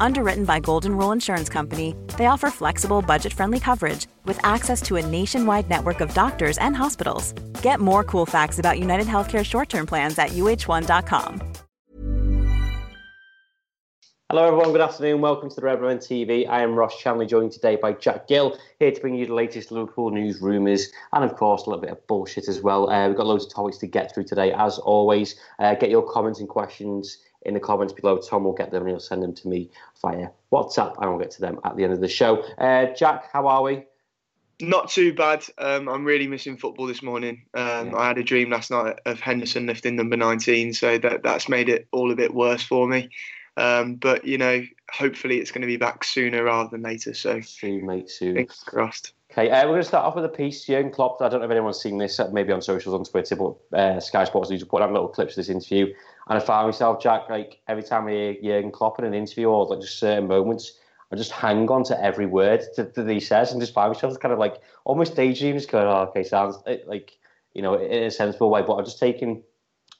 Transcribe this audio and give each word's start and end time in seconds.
Underwritten 0.00 0.44
by 0.46 0.60
Golden 0.60 0.96
Rule 0.96 1.12
Insurance 1.12 1.50
Company, 1.50 1.94
they 2.16 2.26
offer 2.26 2.50
flexible, 2.50 3.02
budget 3.02 3.32
friendly 3.34 3.60
coverage 3.60 4.06
with 4.24 4.42
access 4.44 4.80
to 4.82 4.96
a 4.96 5.06
nationwide 5.06 5.68
network 5.68 6.00
of 6.00 6.12
doctors 6.14 6.56
and 6.58 6.74
hospitals. 6.74 7.34
Get 7.62 7.80
more 7.80 8.02
cool 8.02 8.26
facts 8.26 8.58
about 8.58 8.78
United 8.80 9.06
Healthcare 9.06 9.44
short 9.44 9.68
term 9.68 9.86
plans 9.86 10.18
at 10.18 10.30
uh1.com. 10.30 11.42
Hello, 14.30 14.46
everyone. 14.46 14.70
Good 14.70 14.80
afternoon. 14.80 15.20
Welcome 15.20 15.50
to 15.50 15.56
the 15.56 15.62
Red 15.62 15.80
TV. 15.80 16.48
I 16.48 16.62
am 16.62 16.76
Ross 16.76 16.96
Chandler, 16.98 17.26
joined 17.26 17.50
today 17.50 17.74
by 17.74 17.92
Jack 17.94 18.28
Gill, 18.28 18.56
here 18.78 18.92
to 18.92 19.00
bring 19.00 19.16
you 19.16 19.26
the 19.26 19.34
latest 19.34 19.72
Liverpool 19.72 20.10
news, 20.10 20.40
rumours, 20.40 20.92
and 21.12 21.24
of 21.24 21.34
course, 21.34 21.66
a 21.66 21.68
little 21.68 21.82
bit 21.82 21.90
of 21.90 22.06
bullshit 22.06 22.46
as 22.48 22.62
well. 22.62 22.88
Uh, 22.88 23.08
we've 23.08 23.16
got 23.16 23.26
loads 23.26 23.44
of 23.44 23.52
topics 23.52 23.78
to 23.78 23.88
get 23.88 24.14
through 24.14 24.24
today, 24.24 24.52
as 24.52 24.78
always. 24.78 25.34
Uh, 25.58 25.74
get 25.74 25.90
your 25.90 26.08
comments 26.08 26.38
and 26.38 26.48
questions 26.48 27.18
in 27.42 27.54
the 27.54 27.60
comments 27.60 27.92
below. 27.92 28.18
Tom 28.18 28.44
will 28.44 28.52
get 28.52 28.70
them 28.70 28.82
and 28.82 28.90
he'll 28.90 29.00
send 29.00 29.22
them 29.22 29.34
to 29.34 29.48
me 29.48 29.70
via 30.02 30.28
WhatsApp, 30.52 30.96
and 30.96 31.06
I'll 31.06 31.18
get 31.18 31.30
to 31.32 31.40
them 31.40 31.60
at 31.64 31.76
the 31.76 31.84
end 31.84 31.92
of 31.92 32.00
the 32.00 32.08
show. 32.08 32.42
Uh, 32.58 32.86
Jack, 32.94 33.30
how 33.32 33.46
are 33.46 33.62
we? 33.62 33.84
Not 34.60 34.90
too 34.90 35.14
bad. 35.14 35.44
Um, 35.56 35.88
I'm 35.88 36.04
really 36.04 36.26
missing 36.26 36.58
football 36.58 36.86
this 36.86 37.02
morning. 37.02 37.46
Um, 37.54 37.90
yeah. 37.90 37.96
I 37.96 38.08
had 38.08 38.18
a 38.18 38.22
dream 38.22 38.50
last 38.50 38.70
night 38.70 38.98
of 39.06 39.20
Henderson 39.20 39.66
lifting 39.66 39.96
number 39.96 40.16
19, 40.16 40.74
so 40.74 40.98
that 40.98 41.22
that's 41.22 41.48
made 41.48 41.68
it 41.68 41.88
all 41.92 42.12
a 42.12 42.16
bit 42.16 42.34
worse 42.34 42.62
for 42.62 42.86
me. 42.86 43.08
Um, 43.56 43.96
but 43.96 44.24
you 44.24 44.38
know, 44.38 44.62
hopefully 44.92 45.38
it's 45.38 45.50
going 45.50 45.62
to 45.62 45.66
be 45.66 45.76
back 45.76 46.04
sooner 46.04 46.44
rather 46.44 46.70
than 46.70 46.82
later. 46.82 47.14
So 47.14 47.40
soon, 47.40 47.86
mate, 47.86 48.10
soon. 48.10 48.34
Fingers 48.36 48.62
crossed. 48.66 49.12
Okay, 49.32 49.48
uh, 49.48 49.62
we're 49.62 49.74
going 49.74 49.82
to 49.82 49.88
start 49.88 50.04
off 50.04 50.16
with 50.16 50.24
a 50.24 50.28
piece. 50.28 50.64
Jurgen 50.64 50.90
Klopp. 50.90 51.22
I 51.22 51.28
don't 51.28 51.38
know 51.38 51.46
if 51.46 51.50
anyone's 51.52 51.80
seen 51.80 51.98
this, 51.98 52.18
uh, 52.18 52.28
maybe 52.32 52.52
on 52.52 52.60
socials 52.60 52.94
on 52.94 53.04
Twitter, 53.04 53.36
but 53.36 53.78
uh, 53.78 54.00
Sky 54.00 54.24
Sports 54.24 54.50
News 54.50 54.64
put 54.64 54.82
out 54.82 54.92
little 54.92 55.08
clips 55.08 55.32
of 55.32 55.36
this 55.36 55.48
interview, 55.48 55.94
and 56.28 56.38
I 56.38 56.40
found 56.40 56.68
myself, 56.68 57.02
Jack, 57.02 57.28
like 57.28 57.60
every 57.68 57.82
time 57.82 58.06
I 58.06 58.10
hear 58.10 58.34
Jurgen 58.42 58.70
Klopp 58.70 58.98
in 58.98 59.04
an 59.04 59.14
interview 59.14 59.48
or 59.48 59.66
like 59.66 59.80
just 59.80 59.98
certain 59.98 60.28
moments, 60.28 60.78
I 61.12 61.16
just 61.16 61.32
hang 61.32 61.68
on 61.70 61.82
to 61.84 62.04
every 62.04 62.26
word 62.26 62.62
that, 62.76 62.94
that 62.94 63.08
he 63.08 63.20
says 63.20 63.50
and 63.52 63.60
just 63.60 63.74
find 63.74 63.92
myself 63.92 64.18
kind 64.20 64.32
of 64.32 64.38
like 64.38 64.60
almost 64.84 65.16
daydreaming, 65.16 65.58
just 65.58 65.70
going, 65.70 65.86
oh, 65.86 66.06
okay, 66.08 66.22
sounds 66.22 66.56
like 66.86 67.18
you 67.54 67.62
know 67.62 67.74
in 67.74 68.04
a 68.04 68.10
sensible 68.10 68.50
way, 68.50 68.62
but 68.62 68.76
I'm 68.76 68.84
just 68.84 68.98
taking 68.98 69.42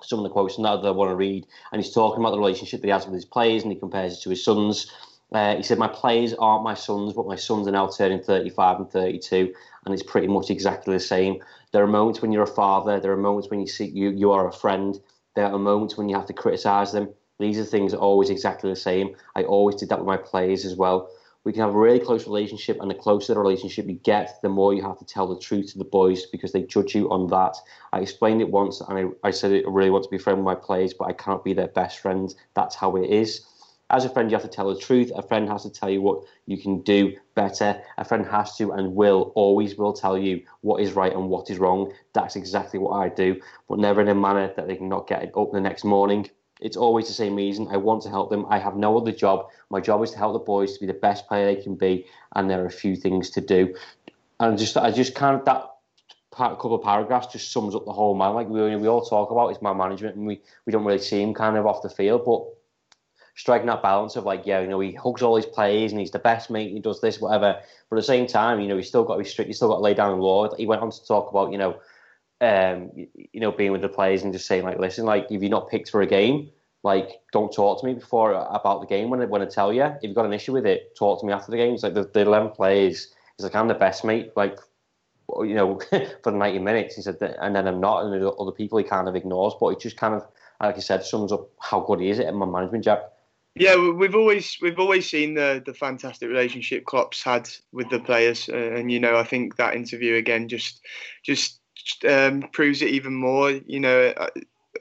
some 0.03 0.21
of 0.21 0.23
the 0.23 0.31
quotes 0.31 0.57
that 0.57 0.63
I 0.65 0.91
want 0.91 1.11
to 1.11 1.17
read, 1.17 1.47
and 1.73 1.83
he's 1.83 1.93
talking 1.93 2.21
about 2.21 2.31
the 2.31 2.39
relationship 2.39 2.81
that 2.81 2.87
he 2.87 2.93
has 2.93 3.05
with 3.05 3.15
his 3.15 3.25
players, 3.25 3.63
and 3.63 3.73
he 3.73 3.79
compares 3.79 4.15
it 4.15 4.23
to 4.23 4.31
his 4.31 4.45
sons. 4.45 4.91
Uh, 5.33 5.57
he 5.57 5.63
said, 5.63 5.79
"My 5.79 5.89
players 5.89 6.35
aren't 6.35 6.65
my 6.65 6.75
sons, 6.75 7.13
but 7.13 7.27
my 7.27 7.37
sons 7.37 7.69
are 7.69 7.73
now 7.73 7.89
turning 7.89 8.21
35 8.23 8.79
and 8.79 8.91
32, 8.91 9.53
and 9.85 9.95
it's 9.95 10.03
pretty 10.03 10.27
much 10.27 10.51
exactly 10.51 10.95
the 10.95 11.01
same. 11.01 11.43
There 11.73 11.83
are 11.83 11.89
moments 11.89 12.23
when 12.23 12.33
you're 12.33 12.43
a 12.45 12.47
father. 12.47 12.99
There 13.01 13.13
are 13.13 13.17
moments 13.17 13.51
when 13.51 13.61
you 13.61 13.67
see 13.67 13.87
you 13.87 14.11
you 14.11 14.33
are 14.33 14.49
a 14.49 14.53
friend. 14.53 14.99
There 15.37 15.47
are 15.47 15.59
moments 15.59 15.97
when 15.97 16.09
you 16.09 16.17
have 16.17 16.27
to 16.27 16.33
criticise 16.33 16.93
them. 16.93 17.09
These 17.39 17.59
are 17.59 17.65
things 17.65 17.95
always 17.95 18.31
exactly 18.31 18.71
the 18.71 18.77
same. 18.77 19.17
I 19.35 19.45
always 19.45 19.77
did 19.77 19.89
that 19.89 19.99
with 19.99 20.07
my 20.07 20.17
players 20.17 20.65
as 20.65 20.77
well 20.77 21.11
we 21.45 21.53
can 21.53 21.63
have 21.63 21.75
a 21.75 21.79
really 21.79 21.99
close 21.99 22.27
relationship, 22.27 22.79
and 22.81 22.91
the 22.91 22.95
closer 22.95 23.33
the 23.33 23.41
relationship 23.41 23.87
you 23.87 23.95
get, 23.95 24.39
the 24.43 24.49
more 24.49 24.75
you 24.75 24.83
have 24.83 24.99
to 24.99 25.07
tell 25.07 25.27
the 25.27 25.41
truth 25.41 25.73
to 25.73 25.79
the 25.79 25.85
boys 25.85 26.27
because 26.27 26.53
they 26.53 26.63
judge 26.63 26.95
you 26.95 27.11
on 27.11 27.29
that. 27.29 27.57
I 27.93 28.01
explained 28.01 28.43
it 28.43 28.51
once, 28.51 28.81
and 28.83 28.99
I, 28.99 29.29
I 29.29 29.31
said 29.31 29.53
I 29.53 29.69
really 29.69 29.91
want 29.91 30.05
to 30.05 30.11
be 30.11 30.19
friend 30.19 30.39
with 30.39 30.45
my 30.45 30.55
players, 30.55 30.93
but 30.93 31.07
I 31.07 31.13
cannot 31.13 31.45
be 31.45 31.55
their 31.55 31.69
best 31.69 31.99
friend. 32.01 32.33
That's 32.55 32.77
how 32.77 32.97
it 32.97 33.09
is. 33.09 33.47
As 33.91 34.05
a 34.05 34.09
friend, 34.09 34.31
you 34.31 34.37
have 34.37 34.49
to 34.49 34.49
tell 34.49 34.73
the 34.73 34.81
truth. 34.81 35.11
A 35.15 35.23
friend 35.23 35.49
has 35.49 35.63
to 35.65 35.71
tell 35.71 35.91
you 35.91 36.01
what 36.01 36.23
you 36.47 36.57
can 36.57 36.83
do 36.83 37.17
better. 37.35 37.83
A 37.99 38.05
friend 38.05 38.25
has 38.27 38.57
to 38.57 38.73
and 38.73 38.95
will 38.95 39.33
always 39.35 39.77
will 39.77 39.93
tell 39.93 40.17
you 40.17 40.43
what 40.61 40.81
is 40.81 40.93
right 40.93 41.13
and 41.13 41.29
what 41.29 41.51
is 41.51 41.59
wrong. 41.59 41.93
That's 42.13 42.37
exactly 42.37 42.79
what 42.79 42.93
I 42.93 43.09
do, 43.09 43.41
but 43.69 43.79
never 43.79 44.01
in 44.01 44.09
a 44.09 44.15
manner 44.15 44.53
that 44.57 44.67
they 44.69 44.77
can 44.77 44.89
not 44.89 45.09
get 45.09 45.33
up 45.37 45.53
the 45.53 45.61
next 45.61 45.85
morning 45.85 46.29
it's 46.61 46.77
always 46.77 47.07
the 47.07 47.15
same 47.15 47.35
reason. 47.35 47.69
I 47.71 47.77
want 47.79 48.03
to 48.03 48.11
help 48.11 48.31
them. 48.31 48.47
I 48.49 48.59
have 48.59 48.77
no 48.77 48.97
other 48.99 49.13
job. 49.13 49.49
My 49.71 49.81
job 49.81 50.03
is 50.05 50.11
to 50.13 50.19
help 50.19 50.35
the 50.35 50.39
boys 50.41 50.75
to 50.75 50.81
be 50.81 50.87
the 50.87 50.93
best 50.93 51.27
player 51.27 51.47
they 51.47 51.61
can 51.61 51.75
be, 51.75 52.07
and 52.37 52.49
there 52.49 52.63
are 52.63 52.67
a 52.67 52.71
few 52.71 52.97
things 52.97 53.31
to 53.31 53.41
do. 53.41 53.75
And 54.39 54.59
just, 54.59 54.77
I 54.77 54.91
just 54.91 55.15
kind 55.15 55.37
of 55.37 55.45
that 55.47 55.67
couple 56.33 56.75
of 56.75 56.83
paragraphs 56.83 57.27
just 57.33 57.53
sums 57.53 57.75
up 57.75 57.85
the 57.85 57.93
whole 57.93 58.15
man. 58.15 58.35
Like 58.35 58.49
we, 58.49 58.77
we 58.77 58.89
all 58.89 59.05
talk 59.05 59.31
about 59.31 59.49
his 59.49 59.63
man 59.63 59.77
management, 59.77 60.17
and 60.17 60.27
we, 60.27 60.41
we 60.67 60.73
don't 60.73 60.85
really 60.85 60.99
see 60.99 61.23
him 61.23 61.35
kind 61.35 61.57
of 61.57 61.67
off 61.67 61.83
the 61.83 61.91
field, 61.91 62.25
but 62.25 62.45
striking 63.41 63.67
that 63.67 63.83
balance 63.83 64.17
of 64.17 64.25
like, 64.25 64.43
yeah, 64.45 64.61
you 64.61 64.69
know, 64.69 64.81
he 64.81 64.93
hugs 64.93 65.23
all 65.23 65.35
his 65.35 65.47
players 65.47 65.93
and 65.93 66.01
he's 66.01 66.11
the 66.11 66.19
best 66.19 66.51
mate, 66.51 66.73
he 66.73 66.79
does 66.79 67.01
this, 67.01 67.21
whatever. 67.21 67.59
But 67.89 67.97
at 67.97 68.01
the 68.01 68.07
same 68.07 68.27
time, 68.27 68.61
you 68.61 68.69
know, 68.69 68.77
he's 68.77 68.89
still 68.89 69.05
got 69.05 69.15
to 69.15 69.23
be 69.23 69.29
strict, 69.29 69.49
he's 69.49 69.57
still 69.57 69.69
got 69.69 69.77
to 69.77 69.83
lay 69.83 69.95
down 69.95 70.19
the 70.19 70.23
law. 70.23 70.55
He 70.55 70.67
went 70.67 70.83
on 70.83 70.91
to 70.91 71.07
talk 71.07 71.31
about, 71.31 71.51
you 71.51 71.59
know, 71.59 71.81
um, 72.43 72.91
you 72.95 73.41
know, 73.41 73.51
being 73.51 73.73
with 73.73 73.81
the 73.81 73.89
players 73.89 74.23
and 74.23 74.33
just 74.33 74.47
saying 74.47 74.65
like, 74.65 74.79
listen, 74.79 75.05
like 75.05 75.27
if 75.31 75.41
you're 75.41 75.51
not 75.51 75.71
picked 75.71 75.91
for 75.91 76.03
a 76.03 76.07
game, 76.07 76.51
like 76.83 77.21
don't 77.33 77.53
talk 77.53 77.81
to 77.81 77.87
me 77.87 77.95
before 77.95 78.33
about 78.33 78.81
the 78.81 78.87
game 78.87 79.11
when 79.11 79.21
I, 79.21 79.25
when 79.27 79.43
I 79.43 79.47
tell 79.47 79.73
you. 79.73 79.85
If 79.85 80.03
you've 80.03 80.15
got 80.15 80.27
an 80.27 80.33
issue 80.33 80.53
with 80.53 80.67
it, 80.67 80.95
talk 80.97 81.21
to 81.21 81.27
me 81.27 81.33
after 81.33 81.51
the 81.51 81.59
game. 81.59 81.75
It's 81.75 81.83
like 81.83 81.95
the, 81.95 82.05
the 82.05 82.21
eleven 82.21 82.51
players. 82.51 83.15
He's 83.37 83.45
like 83.45 83.55
I'm 83.55 83.69
the 83.69 83.75
best 83.75 84.05
mate. 84.05 84.33
Like 84.37 84.59
you 85.39 85.55
know, 85.55 85.79
for 86.23 86.33
the 86.33 86.39
90 86.39 86.59
minutes. 86.59 86.97
He 86.97 87.03
said, 87.03 87.19
that, 87.21 87.37
and 87.43 87.55
then 87.55 87.67
I'm 87.67 87.81
not, 87.81 88.05
and 88.05 88.25
other 88.39 88.53
people 88.53 88.79
he 88.79 88.85
kind 88.85 89.09
of 89.09 89.17
ignores. 89.17 89.55
But 89.59 89.69
it 89.69 89.81
just 89.81 89.97
kind 89.97 90.15
of, 90.15 90.27
like 90.61 90.77
I 90.77 90.81
said, 90.81 91.05
sums 91.05 91.33
up 91.33 91.49
how 91.59 91.81
good 91.81 92.01
he 92.01 92.11
is 92.11 92.21
at 92.21 92.35
my 92.35 92.47
management, 92.47 92.85
Jack. 92.85 93.01
Yeah, 93.57 93.91
we've 93.91 94.15
always 94.15 94.57
we've 94.63 94.79
always 94.79 95.09
seen 95.11 95.35
the 95.35 95.63
the 95.65 95.75
fantastic 95.75 96.29
relationship 96.29 96.85
Klopp's 96.85 97.23
had 97.23 97.49
with 97.73 97.91
the 97.91 97.99
players, 97.99 98.49
uh, 98.49 98.57
and 98.57 98.93
you 98.93 99.01
know 99.01 99.17
I 99.17 99.25
think 99.25 99.57
that 99.57 99.75
interview 99.75 100.15
again 100.15 100.49
just 100.49 100.81
just 101.25 101.61
um, 102.09 102.43
proves 102.53 102.81
it 102.81 102.91
even 102.91 103.15
more. 103.15 103.51
You 103.51 103.81
know, 103.81 104.15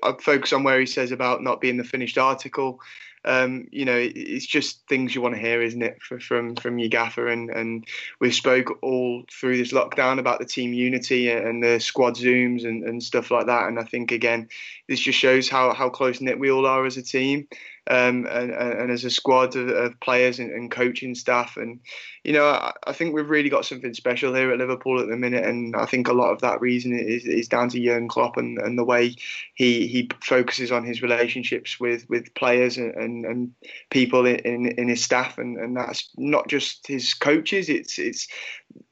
I 0.04 0.14
focus 0.22 0.54
on 0.54 0.64
where 0.64 0.80
he 0.80 0.86
says 0.86 1.12
about 1.12 1.44
not 1.44 1.62
being 1.62 1.78
the 1.78 1.84
finished 1.84 2.18
article. 2.18 2.80
Um, 3.26 3.68
you 3.70 3.84
know, 3.84 3.98
it's 3.98 4.46
just 4.46 4.88
things 4.88 5.14
you 5.14 5.22
want 5.22 5.36
to 5.36 5.42
hear, 5.42 5.62
isn't 5.62 5.82
it, 5.82 6.02
for, 6.02 6.20
from 6.20 6.56
from 6.56 6.78
your 6.78 6.90
gaffer? 6.90 7.28
And 7.28 7.50
and 7.50 7.86
we've 8.22 8.36
spoke 8.36 8.78
all 8.84 9.24
through 9.32 9.58
this 9.58 9.74
lockdown 9.74 10.20
about 10.20 10.40
the 10.40 10.46
team 10.46 10.74
unity 10.74 11.30
and 11.30 11.62
the 11.62 11.80
squad 11.80 12.16
zooms 12.16 12.66
and, 12.66 12.84
and 12.84 13.04
stuff 13.04 13.32
like 13.32 13.48
that. 13.48 13.68
And 13.68 13.80
I 13.80 13.84
think 13.84 14.12
again, 14.12 14.48
this 14.88 15.00
just 15.00 15.20
shows 15.20 15.50
how 15.50 15.74
how 15.74 15.90
close 15.90 16.22
knit 16.22 16.40
we 16.40 16.52
all 16.52 16.66
are 16.68 16.86
as 16.86 16.98
a 16.98 17.02
team 17.04 17.48
um, 17.90 18.28
and, 18.30 18.52
and, 18.52 18.92
as 18.92 19.04
a 19.04 19.10
squad 19.10 19.56
of, 19.56 19.68
of 19.70 20.00
players 20.00 20.38
and, 20.38 20.52
and, 20.52 20.70
coaching 20.70 21.16
staff. 21.16 21.58
And, 21.58 21.80
you 22.24 22.32
know, 22.32 22.46
I, 22.46 22.72
I, 22.86 22.94
think 22.94 23.16
we've 23.16 23.30
really 23.30 23.50
got 23.50 23.66
something 23.66 23.96
special 23.96 24.36
here 24.36 24.52
at 24.52 24.60
Liverpool 24.60 25.00
at 25.00 25.08
the 25.08 25.18
minute. 25.18 25.44
And 25.44 25.76
I 25.76 25.88
think 25.88 26.08
a 26.08 26.14
lot 26.14 26.32
of 26.32 26.42
that 26.42 26.62
reason 26.62 26.94
is, 26.94 27.26
is 27.26 27.48
down 27.48 27.70
to 27.70 27.84
Jurgen 27.84 28.08
Klopp 28.08 28.38
and, 28.38 28.60
and 28.60 28.78
the 28.78 28.84
way 28.84 29.16
he, 29.56 29.88
he 29.88 30.08
focuses 30.22 30.72
on 30.72 30.84
his 30.86 31.02
relationships 31.02 31.80
with, 31.80 32.08
with 32.10 32.32
players 32.36 32.78
and, 32.78 33.26
and, 33.26 33.54
people 33.90 34.28
in, 34.28 34.36
in, 34.40 34.68
in 34.68 34.88
his 34.88 35.04
staff. 35.04 35.40
And, 35.40 35.58
and 35.58 35.76
that's 35.76 36.10
not 36.16 36.48
just 36.48 36.86
his 36.86 37.16
coaches, 37.16 37.70
it's, 37.70 37.98
it's 37.98 38.28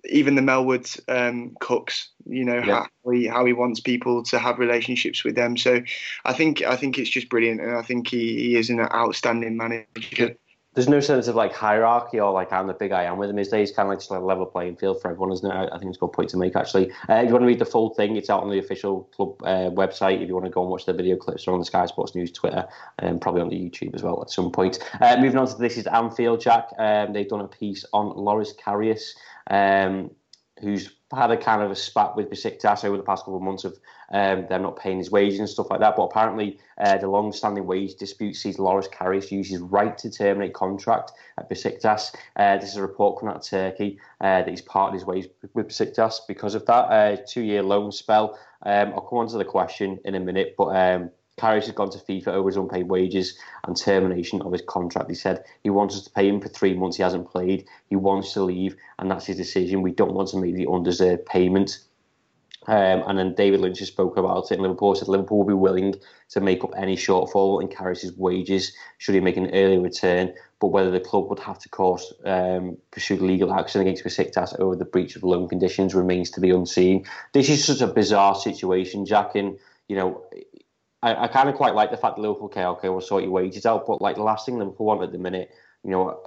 even 0.09 0.35
the 0.35 0.41
Melwood 0.41 0.99
um, 1.07 1.55
cooks, 1.59 2.09
you 2.25 2.45
know, 2.45 2.57
yeah. 2.57 2.85
how, 3.03 3.11
he, 3.11 3.27
how 3.27 3.45
he 3.45 3.53
wants 3.53 3.79
people 3.79 4.23
to 4.23 4.39
have 4.39 4.59
relationships 4.59 5.23
with 5.23 5.35
them. 5.35 5.57
So 5.57 5.81
I 6.25 6.33
think 6.33 6.61
I 6.61 6.75
think 6.75 6.97
it's 6.97 7.09
just 7.09 7.29
brilliant, 7.29 7.61
and 7.61 7.75
I 7.75 7.81
think 7.81 8.07
he, 8.07 8.35
he 8.37 8.55
is 8.55 8.69
an 8.69 8.79
outstanding 8.79 9.57
manager. 9.57 10.35
There's 10.77 10.87
no 10.87 10.99
sense 10.99 11.27
of 11.27 11.33
like 11.33 11.53
hierarchy 11.53 12.19
or 12.19 12.31
like 12.31 12.53
I'm 12.53 12.67
the 12.67 12.73
big 12.75 12.91
I 12.91 13.05
am 13.05 13.17
with 13.17 13.31
him. 13.31 13.37
His 13.37 13.47
days 13.47 13.71
kind 13.71 13.87
of 13.87 13.89
like 13.89 13.97
just 13.97 14.11
like 14.11 14.19
a 14.19 14.23
level 14.23 14.45
playing 14.45 14.75
field 14.75 15.01
for 15.01 15.09
everyone, 15.09 15.31
isn't 15.31 15.51
it? 15.51 15.69
I 15.73 15.75
think 15.79 15.89
it's 15.89 15.97
a 15.97 16.01
good 16.01 16.13
point 16.13 16.29
to 16.29 16.37
make 16.37 16.55
actually. 16.55 16.91
Uh, 17.09 17.15
if 17.15 17.25
you 17.25 17.31
want 17.31 17.41
to 17.41 17.47
read 17.47 17.57
the 17.57 17.65
full 17.65 17.95
thing, 17.95 18.15
it's 18.15 18.29
out 18.29 18.43
on 18.43 18.51
the 18.51 18.59
official 18.59 19.09
club 19.15 19.41
uh, 19.41 19.71
website. 19.71 20.21
If 20.21 20.27
you 20.27 20.35
want 20.35 20.45
to 20.45 20.51
go 20.51 20.61
and 20.61 20.69
watch 20.69 20.85
the 20.85 20.93
video 20.93 21.15
clips, 21.15 21.47
on 21.47 21.57
the 21.57 21.65
Sky 21.65 21.87
Sports 21.87 22.13
News 22.13 22.31
Twitter 22.31 22.67
and 22.99 23.19
probably 23.19 23.41
on 23.41 23.49
the 23.49 23.55
YouTube 23.55 23.95
as 23.95 24.03
well 24.03 24.21
at 24.21 24.29
some 24.29 24.51
point. 24.51 24.77
Uh, 25.01 25.17
moving 25.19 25.39
on 25.39 25.47
to 25.47 25.55
this 25.55 25.77
is 25.77 25.87
Anfield, 25.87 26.41
Jack. 26.41 26.67
Um, 26.77 27.11
they've 27.11 27.27
done 27.27 27.41
a 27.41 27.47
piece 27.47 27.83
on 27.91 28.15
Loris 28.15 28.53
Karius 28.53 29.15
um, 29.49 30.11
who's 30.61 30.91
had 31.15 31.31
a 31.31 31.37
kind 31.37 31.61
of 31.61 31.71
a 31.71 31.75
spat 31.75 32.15
with 32.15 32.29
Besiktas 32.29 32.83
over 32.83 32.97
the 32.97 33.03
past 33.03 33.23
couple 33.23 33.37
of 33.37 33.41
months 33.41 33.63
of 33.63 33.79
um, 34.11 34.45
them 34.47 34.63
not 34.63 34.77
paying 34.77 34.97
his 34.97 35.09
wages 35.09 35.39
and 35.39 35.47
stuff 35.47 35.67
like 35.69 35.79
that. 35.79 35.95
But 35.95 36.03
apparently, 36.03 36.59
uh, 36.77 36.97
the 36.97 37.07
long-standing 37.07 37.65
wage 37.65 37.95
dispute 37.95 38.33
sees 38.33 38.59
Loris 38.59 38.89
Karius 38.89 39.31
use 39.31 39.49
his 39.49 39.61
right 39.61 39.97
to 39.99 40.09
terminate 40.11 40.53
contract 40.53 41.13
at 41.37 41.49
Besiktas. 41.49 42.13
Uh, 42.35 42.57
this 42.57 42.71
is 42.71 42.75
a 42.75 42.81
report 42.81 43.19
coming 43.19 43.33
out 43.33 43.41
of 43.41 43.49
Turkey 43.49 43.99
uh, 44.19 44.39
that 44.39 44.49
he's 44.49 44.61
parted 44.61 44.95
his 44.95 45.05
ways 45.05 45.27
with 45.53 45.69
Besiktas 45.69 46.19
because 46.27 46.55
of 46.55 46.65
that 46.65 46.73
uh, 46.73 47.17
two-year 47.25 47.63
loan 47.63 47.91
spell. 47.91 48.37
Um, 48.65 48.93
I'll 48.93 49.01
come 49.01 49.19
on 49.19 49.27
to 49.29 49.37
the 49.37 49.45
question 49.45 49.99
in 50.03 50.15
a 50.15 50.19
minute, 50.19 50.55
but. 50.57 50.75
Um, 50.75 51.11
Karius 51.37 51.65
has 51.65 51.71
gone 51.71 51.91
to 51.91 51.99
FIFA 51.99 52.29
over 52.29 52.49
his 52.49 52.57
unpaid 52.57 52.89
wages 52.89 53.37
and 53.65 53.77
termination 53.77 54.41
of 54.41 54.51
his 54.51 54.63
contract. 54.67 55.09
He 55.09 55.15
said 55.15 55.43
he 55.61 55.69
wants 55.69 55.95
us 55.95 56.03
to 56.05 56.09
pay 56.09 56.27
him 56.27 56.41
for 56.41 56.49
three 56.49 56.73
months. 56.73 56.97
He 56.97 57.03
hasn't 57.03 57.29
played. 57.29 57.67
He 57.89 57.95
wants 57.95 58.33
to 58.33 58.43
leave, 58.43 58.75
and 58.97 59.11
that's 59.11 59.27
his 59.27 59.37
decision. 59.37 59.83
We 59.83 59.91
don't 59.91 60.13
want 60.13 60.29
to 60.29 60.37
make 60.37 60.55
the 60.55 60.67
undeserved 60.67 61.25
payment. 61.27 61.79
Um, 62.65 63.03
and 63.07 63.17
then 63.17 63.33
David 63.35 63.61
Lynch 63.61 63.79
spoke 63.79 64.17
about 64.17 64.51
it. 64.51 64.55
And 64.55 64.61
Liverpool 64.63 64.95
said 64.95 65.07
Liverpool 65.07 65.37
will 65.37 65.45
be 65.45 65.53
willing 65.53 65.95
to 66.29 66.41
make 66.41 66.63
up 66.63 66.73
any 66.75 66.97
shortfall 66.97 67.61
in 67.61 67.69
Karius' 67.69 68.17
wages 68.17 68.73
should 68.97 69.15
he 69.15 69.21
make 69.21 69.37
an 69.37 69.51
early 69.53 69.77
return. 69.77 70.33
But 70.59 70.69
whether 70.69 70.91
the 70.91 70.99
club 70.99 71.29
would 71.29 71.39
have 71.39 71.59
to, 71.59 71.69
course, 71.69 72.11
um, 72.25 72.77
pursue 72.91 73.15
legal 73.17 73.53
action 73.53 73.79
against 73.79 74.03
Besiktas 74.03 74.59
over 74.59 74.75
the 74.75 74.85
breach 74.85 75.15
of 75.15 75.23
loan 75.23 75.47
conditions 75.47 75.95
remains 75.95 76.29
to 76.31 76.41
be 76.41 76.49
unseen. 76.49 77.05
This 77.31 77.47
is 77.47 77.63
such 77.63 77.79
a 77.79 77.87
bizarre 77.87 78.35
situation, 78.35 79.05
Jack. 79.05 79.35
And 79.35 79.57
you 79.87 79.95
know, 79.95 80.21
I, 81.03 81.25
I 81.25 81.27
kind 81.27 81.49
of 81.49 81.55
quite 81.55 81.75
like 81.75 81.91
the 81.91 81.97
fact 81.97 82.15
that 82.15 82.21
Liverpool, 82.21 82.47
okay, 82.47 82.65
okay, 82.65 82.89
we'll 82.89 83.01
sort 83.01 83.23
your 83.23 83.31
wages 83.31 83.65
out. 83.65 83.85
But 83.85 84.01
like 84.01 84.15
the 84.15 84.23
last 84.23 84.45
thing 84.45 84.57
Liverpool 84.57 84.85
want 84.85 85.03
at 85.03 85.11
the 85.11 85.17
minute, 85.17 85.51
you 85.83 85.91
know, 85.91 86.19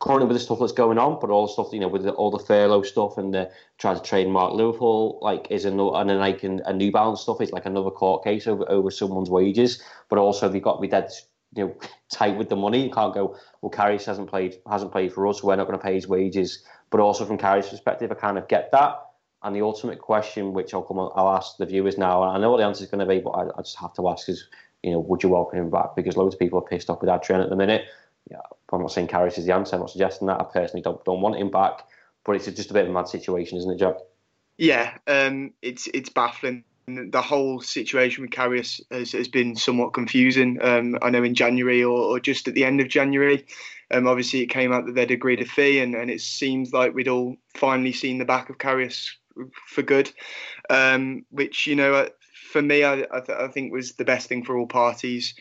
currently 0.00 0.26
with 0.26 0.36
the 0.36 0.42
stuff 0.42 0.58
that's 0.58 0.72
going 0.72 0.98
on, 0.98 1.18
but 1.20 1.30
all 1.30 1.46
the 1.46 1.52
stuff, 1.52 1.68
you 1.72 1.78
know, 1.78 1.88
with 1.88 2.02
the, 2.02 2.10
all 2.12 2.30
the 2.30 2.38
furlough 2.38 2.82
stuff 2.82 3.18
and 3.18 3.32
the 3.32 3.50
trying 3.78 3.96
to 3.96 4.02
trademark 4.02 4.54
Liverpool, 4.54 5.18
like 5.22 5.46
is 5.50 5.64
another, 5.64 5.98
and 5.98 6.10
then 6.10 6.18
like 6.18 6.42
a 6.42 6.72
New 6.72 6.90
Balance 6.90 7.20
stuff 7.20 7.40
is 7.40 7.52
like 7.52 7.66
another 7.66 7.90
court 7.90 8.24
case 8.24 8.46
over 8.46 8.68
over 8.68 8.90
someone's 8.90 9.30
wages. 9.30 9.82
But 10.08 10.18
also 10.18 10.48
they've 10.48 10.62
got 10.62 10.76
to 10.76 10.80
be 10.80 10.88
dead, 10.88 11.10
you 11.54 11.66
know, 11.66 11.76
tight 12.12 12.36
with 12.36 12.48
the 12.48 12.56
money. 12.56 12.84
You 12.84 12.90
can't 12.90 13.14
go, 13.14 13.36
well, 13.60 13.70
Karius 13.70 14.06
hasn't 14.06 14.28
played 14.28 14.56
hasn't 14.68 14.90
played 14.90 15.12
for 15.12 15.26
us, 15.28 15.40
so 15.40 15.46
we're 15.46 15.56
not 15.56 15.66
going 15.66 15.78
to 15.78 15.84
pay 15.84 15.94
his 15.94 16.08
wages. 16.08 16.64
But 16.90 17.00
also 17.00 17.24
from 17.24 17.38
Karius' 17.38 17.70
perspective, 17.70 18.10
I 18.10 18.14
kind 18.14 18.38
of 18.38 18.48
get 18.48 18.72
that. 18.72 19.09
And 19.42 19.56
the 19.56 19.62
ultimate 19.62 19.98
question, 19.98 20.52
which 20.52 20.74
I'll 20.74 20.82
come, 20.82 20.98
on, 20.98 21.10
I'll 21.14 21.34
ask 21.34 21.56
the 21.56 21.64
viewers 21.64 21.96
now, 21.96 22.22
I 22.22 22.38
know 22.38 22.50
what 22.50 22.58
the 22.58 22.64
answer 22.64 22.84
is 22.84 22.90
going 22.90 23.06
to 23.06 23.06
be, 23.06 23.20
but 23.20 23.30
I, 23.30 23.44
I, 23.56 23.62
just 23.62 23.78
have 23.78 23.94
to 23.94 24.08
ask: 24.08 24.28
is 24.28 24.48
you 24.82 24.92
know, 24.92 25.00
would 25.00 25.22
you 25.22 25.30
welcome 25.30 25.58
him 25.58 25.70
back? 25.70 25.96
Because 25.96 26.16
loads 26.16 26.34
of 26.34 26.38
people 26.38 26.58
are 26.58 26.62
pissed 26.62 26.90
off 26.90 27.00
with 27.00 27.08
Adrian 27.08 27.40
at 27.40 27.48
the 27.48 27.56
minute. 27.56 27.86
Yeah, 28.30 28.40
I'm 28.70 28.82
not 28.82 28.92
saying 28.92 29.08
Karius 29.08 29.38
is 29.38 29.46
the 29.46 29.54
answer. 29.54 29.76
I'm 29.76 29.80
not 29.80 29.90
suggesting 29.90 30.26
that. 30.28 30.40
I 30.40 30.44
personally 30.44 30.82
don't 30.82 31.02
don't 31.04 31.22
want 31.22 31.36
him 31.36 31.50
back, 31.50 31.86
but 32.24 32.36
it's 32.36 32.46
just 32.46 32.70
a 32.70 32.74
bit 32.74 32.84
of 32.84 32.90
a 32.90 32.92
mad 32.92 33.08
situation, 33.08 33.56
isn't 33.56 33.70
it, 33.70 33.78
Jack? 33.78 33.96
Yeah, 34.58 34.98
um, 35.06 35.54
it's 35.62 35.88
it's 35.94 36.10
baffling. 36.10 36.64
The 36.86 37.22
whole 37.22 37.60
situation 37.60 38.22
with 38.22 38.32
Karius 38.32 38.80
has, 38.90 39.12
has 39.12 39.28
been 39.28 39.54
somewhat 39.54 39.94
confusing. 39.94 40.58
Um, 40.60 40.98
I 41.00 41.10
know 41.10 41.22
in 41.22 41.36
January 41.36 41.84
or, 41.84 41.96
or, 41.96 42.18
just 42.18 42.48
at 42.48 42.54
the 42.54 42.64
end 42.64 42.80
of 42.80 42.88
January, 42.88 43.46
um, 43.92 44.08
obviously 44.08 44.40
it 44.40 44.46
came 44.46 44.72
out 44.72 44.86
that 44.86 44.96
they'd 44.96 45.12
agreed 45.12 45.40
a 45.40 45.44
fee, 45.44 45.78
and, 45.78 45.94
and 45.94 46.10
it 46.10 46.20
seems 46.20 46.72
like 46.72 46.92
we'd 46.92 47.06
all 47.06 47.36
finally 47.54 47.92
seen 47.92 48.18
the 48.18 48.24
back 48.24 48.50
of 48.50 48.58
Karius 48.58 49.10
for 49.66 49.82
good, 49.82 50.10
um, 50.68 51.24
which 51.30 51.66
you 51.66 51.76
know 51.76 52.08
for 52.52 52.62
me 52.62 52.84
I, 52.84 52.94
I, 53.12 53.20
th- 53.20 53.38
I, 53.38 53.48
think 53.48 53.72
was 53.72 53.92
the 53.92 54.04
best 54.04 54.28
thing 54.28 54.44
for 54.44 54.56
all 54.56 54.66
parties. 54.66 55.34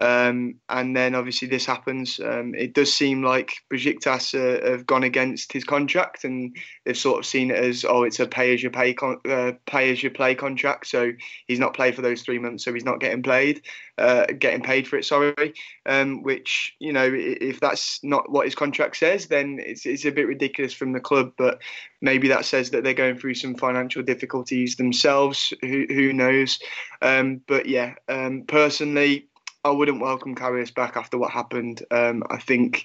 Um, 0.00 0.56
and 0.68 0.94
then 0.94 1.14
obviously 1.14 1.48
this 1.48 1.64
happens. 1.64 2.20
Um, 2.20 2.54
it 2.54 2.74
does 2.74 2.92
seem 2.92 3.22
like 3.22 3.54
Besiktas 3.72 4.34
uh, 4.34 4.70
have 4.70 4.86
gone 4.86 5.04
against 5.04 5.52
his 5.52 5.64
contract, 5.64 6.24
and 6.24 6.56
they've 6.84 6.96
sort 6.96 7.18
of 7.18 7.26
seen 7.26 7.50
it 7.50 7.56
as 7.56 7.84
oh, 7.84 8.02
it's 8.02 8.20
a 8.20 8.26
pay 8.26 8.52
as 8.52 8.62
you 8.62 8.70
pay 8.70 8.92
con- 8.92 9.20
uh, 9.28 9.52
pay 9.66 9.90
as 9.90 10.02
you 10.02 10.10
play 10.10 10.34
contract. 10.34 10.86
So 10.88 11.12
he's 11.46 11.58
not 11.58 11.74
played 11.74 11.94
for 11.94 12.02
those 12.02 12.22
three 12.22 12.38
months, 12.38 12.64
so 12.64 12.74
he's 12.74 12.84
not 12.84 13.00
getting 13.00 13.22
played, 13.22 13.62
uh, 13.96 14.26
getting 14.38 14.62
paid 14.62 14.86
for 14.86 14.96
it. 14.96 15.04
Sorry, 15.04 15.54
um, 15.86 16.22
which 16.22 16.74
you 16.78 16.92
know 16.92 17.08
if 17.10 17.60
that's 17.60 18.02
not 18.02 18.30
what 18.30 18.44
his 18.44 18.54
contract 18.54 18.96
says, 18.96 19.26
then 19.26 19.58
it's 19.64 19.86
it's 19.86 20.04
a 20.04 20.10
bit 20.10 20.26
ridiculous 20.26 20.74
from 20.74 20.92
the 20.92 21.00
club. 21.00 21.32
But 21.38 21.60
maybe 22.02 22.28
that 22.28 22.44
says 22.44 22.70
that 22.70 22.84
they're 22.84 22.92
going 22.92 23.18
through 23.18 23.34
some 23.34 23.54
financial 23.54 24.02
difficulties 24.02 24.76
themselves. 24.76 25.54
Who 25.62 25.86
who 25.88 26.12
knows? 26.12 26.58
Um, 27.00 27.40
but 27.46 27.66
yeah, 27.66 27.94
um, 28.08 28.42
personally. 28.46 29.26
I 29.66 29.70
wouldn't 29.70 30.00
welcome 30.00 30.36
Karius 30.36 30.72
back 30.72 30.96
after 30.96 31.18
what 31.18 31.32
happened. 31.32 31.84
Um, 31.90 32.22
I 32.30 32.38
think 32.38 32.84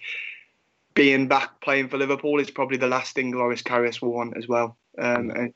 being 0.96 1.28
back 1.28 1.62
playing 1.62 1.90
for 1.90 2.00
Liverpool 2.00 2.40
is 2.40 2.50
probably 2.50 2.78
the 2.78 2.88
last 2.88 3.14
thing 3.14 3.32
Loris 3.32 3.62
Karius 3.62 4.02
will 4.02 4.12
want 4.12 4.36
as 4.36 4.48
well. 4.48 4.78
Um, 4.98 5.30
and 5.30 5.54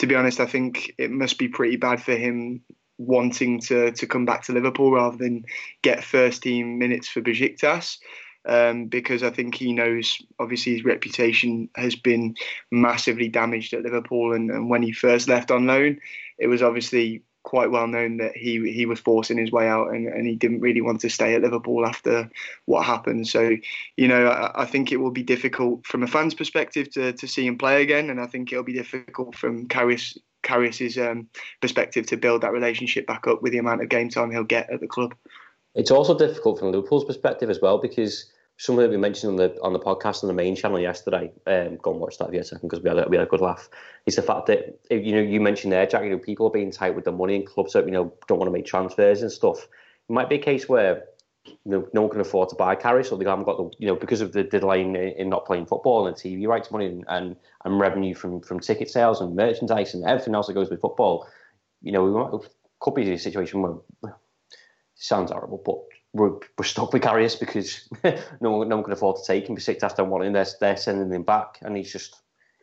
to 0.00 0.06
be 0.08 0.16
honest, 0.16 0.40
I 0.40 0.46
think 0.46 0.92
it 0.98 1.12
must 1.12 1.38
be 1.38 1.46
pretty 1.46 1.76
bad 1.76 2.02
for 2.02 2.16
him 2.16 2.62
wanting 2.98 3.60
to 3.60 3.92
to 3.92 4.06
come 4.08 4.24
back 4.24 4.42
to 4.42 4.52
Liverpool 4.52 4.90
rather 4.90 5.16
than 5.16 5.44
get 5.82 6.02
first 6.02 6.42
team 6.42 6.76
minutes 6.76 7.06
for 7.06 7.20
Besiktas. 7.20 7.98
Um, 8.44 8.86
because 8.86 9.22
I 9.22 9.30
think 9.30 9.54
he 9.54 9.72
knows 9.72 10.18
obviously 10.40 10.72
his 10.72 10.84
reputation 10.84 11.68
has 11.76 11.94
been 11.94 12.34
massively 12.72 13.28
damaged 13.28 13.74
at 13.74 13.82
Liverpool, 13.82 14.32
and, 14.32 14.50
and 14.50 14.68
when 14.68 14.82
he 14.82 14.90
first 14.90 15.28
left 15.28 15.52
on 15.52 15.66
loan, 15.66 16.00
it 16.36 16.48
was 16.48 16.62
obviously 16.62 17.22
quite 17.42 17.70
well 17.70 17.86
known 17.86 18.18
that 18.18 18.36
he 18.36 18.70
he 18.70 18.84
was 18.84 19.00
forcing 19.00 19.38
his 19.38 19.50
way 19.50 19.68
out 19.68 19.88
and, 19.88 20.06
and 20.06 20.26
he 20.26 20.34
didn't 20.34 20.60
really 20.60 20.80
want 20.80 21.00
to 21.00 21.08
stay 21.08 21.34
at 21.34 21.42
Liverpool 21.42 21.86
after 21.86 22.28
what 22.66 22.84
happened. 22.84 23.26
So, 23.26 23.56
you 23.96 24.08
know, 24.08 24.26
I, 24.26 24.62
I, 24.62 24.66
think 24.66 24.92
it 24.92 24.98
will 24.98 25.10
be 25.10 25.22
difficult 25.22 25.86
from 25.86 26.02
a 26.02 26.06
fan's 26.06 26.34
perspective 26.34 26.90
to, 26.92 27.12
to 27.12 27.26
see 27.26 27.46
him 27.46 27.56
play 27.56 27.82
again, 27.82 28.10
and 28.10 28.20
I 28.20 28.26
think 28.26 28.52
it'll 28.52 28.64
be 28.64 28.74
difficult 28.74 29.34
from 29.34 29.66
Karius 29.68 30.18
Karius's 30.42 30.98
um, 30.98 31.28
perspective 31.60 32.06
to 32.06 32.16
build 32.16 32.42
that 32.42 32.52
relationship 32.52 33.06
back 33.06 33.26
up 33.26 33.42
with 33.42 33.52
the 33.52 33.58
amount 33.58 33.82
of 33.82 33.88
game 33.88 34.08
time 34.08 34.30
he'll 34.30 34.44
get 34.44 34.70
at 34.70 34.80
the 34.80 34.86
club. 34.86 35.14
It's 35.74 35.90
also 35.90 36.16
difficult 36.16 36.58
from 36.58 36.72
Liverpool's 36.72 37.04
perspective 37.04 37.50
as 37.50 37.60
well 37.60 37.78
because 37.78 38.26
something 38.58 38.82
that 38.82 38.90
we 38.90 38.96
mentioned 38.96 39.30
on 39.30 39.36
the 39.36 39.60
on 39.62 39.72
the 39.72 39.78
podcast 39.78 40.22
on 40.22 40.28
the 40.28 40.34
main 40.34 40.54
channel 40.54 40.78
yesterday. 40.78 41.32
Um, 41.46 41.76
go 41.76 41.92
and 41.92 42.00
watch 42.00 42.18
that 42.18 42.28
if 42.28 42.34
you 42.34 42.40
a 42.40 42.44
second 42.44 42.68
because 42.68 42.82
we 42.82 42.88
had 42.90 42.98
a, 42.98 43.08
we 43.08 43.16
had 43.16 43.26
a 43.26 43.30
good 43.30 43.40
laugh. 43.40 43.68
Is 44.06 44.16
the 44.16 44.22
fact 44.22 44.46
that 44.46 44.78
you 44.90 45.12
know 45.12 45.20
you 45.22 45.40
mentioned 45.40 45.72
there, 45.72 45.86
Jack. 45.86 46.04
You 46.04 46.10
know, 46.10 46.18
people 46.18 46.46
are 46.46 46.50
being 46.50 46.70
tight 46.70 46.94
with 46.94 47.04
the 47.04 47.12
money 47.12 47.36
and 47.36 47.46
clubs 47.46 47.72
that 47.72 47.86
you 47.86 47.92
know 47.92 48.12
don't 48.26 48.38
want 48.38 48.48
to 48.48 48.52
make 48.52 48.66
transfers 48.66 49.22
and 49.22 49.32
stuff. 49.32 49.62
It 50.08 50.12
might 50.12 50.28
be 50.28 50.36
a 50.36 50.42
case 50.42 50.68
where 50.68 51.04
you 51.44 51.56
know, 51.64 51.88
no 51.94 52.02
one 52.02 52.10
can 52.10 52.20
afford 52.20 52.48
to 52.50 52.56
buy 52.56 52.74
Karius, 52.74 53.06
so 53.06 53.16
they 53.16 53.24
haven't 53.24 53.44
got 53.44 53.56
the 53.56 53.70
you 53.78 53.86
know 53.86 53.94
because 53.94 54.20
of 54.20 54.32
the 54.32 54.42
delay 54.42 54.82
in, 54.82 54.94
in 54.96 55.28
not 55.28 55.46
playing 55.46 55.66
football 55.66 56.06
and 56.06 56.16
TV 56.16 56.46
rights 56.46 56.70
money 56.70 56.86
and, 56.86 57.04
and, 57.08 57.36
and 57.64 57.80
revenue 57.80 58.14
from 58.14 58.40
from 58.40 58.60
ticket 58.60 58.90
sales 58.90 59.20
and 59.20 59.36
merchandise 59.36 59.94
and 59.94 60.04
everything 60.04 60.34
else 60.34 60.48
that 60.48 60.54
goes 60.54 60.68
with 60.68 60.80
football. 60.80 61.26
You 61.80 61.92
know, 61.92 62.04
we 62.04 62.10
might, 62.10 62.50
could 62.80 62.94
be 62.94 63.10
a 63.12 63.18
situation 63.18 63.62
where 63.62 64.16
sounds 64.96 65.30
horrible, 65.30 65.62
but 65.64 65.78
we're, 66.12 66.38
we're 66.56 66.64
stuck 66.64 66.92
with 66.92 67.02
Karius 67.02 67.38
because 67.38 67.88
no 68.40 68.52
one, 68.52 68.68
no 68.68 68.76
one 68.76 68.84
can 68.84 68.92
afford 68.92 69.16
to 69.16 69.26
take 69.26 69.48
him. 69.48 69.56
Besiktas 69.56 69.96
don't 69.96 70.10
want 70.10 70.24
him. 70.24 70.32
They're, 70.32 70.46
they're 70.60 70.76
sending 70.76 71.12
him 71.12 71.22
back, 71.22 71.58
and 71.62 71.76
he's 71.76 71.92
just 71.92 72.16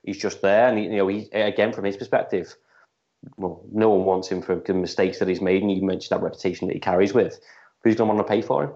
he's 0.04 0.18
just 0.18 0.42
there. 0.42 0.68
And 0.68 0.78
he, 0.78 0.86
you 0.86 0.98
know, 0.98 1.08
he 1.08 1.30
again 1.32 1.74
from 1.74 1.86
his 1.86 1.98
perspective, 1.98 2.56
well, 3.38 3.64
no 3.72 3.90
one 3.90 4.06
wants 4.06 4.30
him 4.30 4.42
for 4.42 4.56
the 4.56 4.74
mistakes 4.74 5.20
that 5.20 5.28
he's 5.28 5.42
made. 5.42 5.62
And 5.62 5.72
you 5.72 5.82
mentioned 5.84 6.18
that 6.18 6.24
reputation 6.24 6.68
that 6.68 6.74
he 6.74 6.80
carries 6.80 7.14
with. 7.14 7.40
Who's 7.84 7.96
going 7.96 8.10
to 8.10 8.16
want 8.16 8.28
to 8.28 8.32
pay 8.32 8.42
for 8.42 8.64
him? 8.64 8.74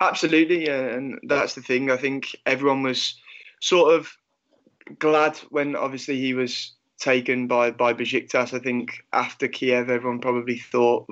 Absolutely, 0.00 0.66
yeah, 0.66 0.80
and 0.80 1.18
that's 1.24 1.54
the 1.54 1.62
thing. 1.62 1.90
I 1.90 1.96
think 1.96 2.34
everyone 2.46 2.82
was 2.82 3.20
sort 3.60 3.94
of 3.94 4.16
glad 4.98 5.36
when 5.50 5.76
obviously 5.76 6.18
he 6.18 6.34
was 6.34 6.74
taken 6.98 7.46
by 7.46 7.70
by 7.70 7.94
Besiktas. 7.94 8.54
I 8.54 8.58
think 8.58 9.04
after 9.12 9.46
Kiev, 9.46 9.88
everyone 9.88 10.20
probably 10.20 10.58
thought 10.58 11.06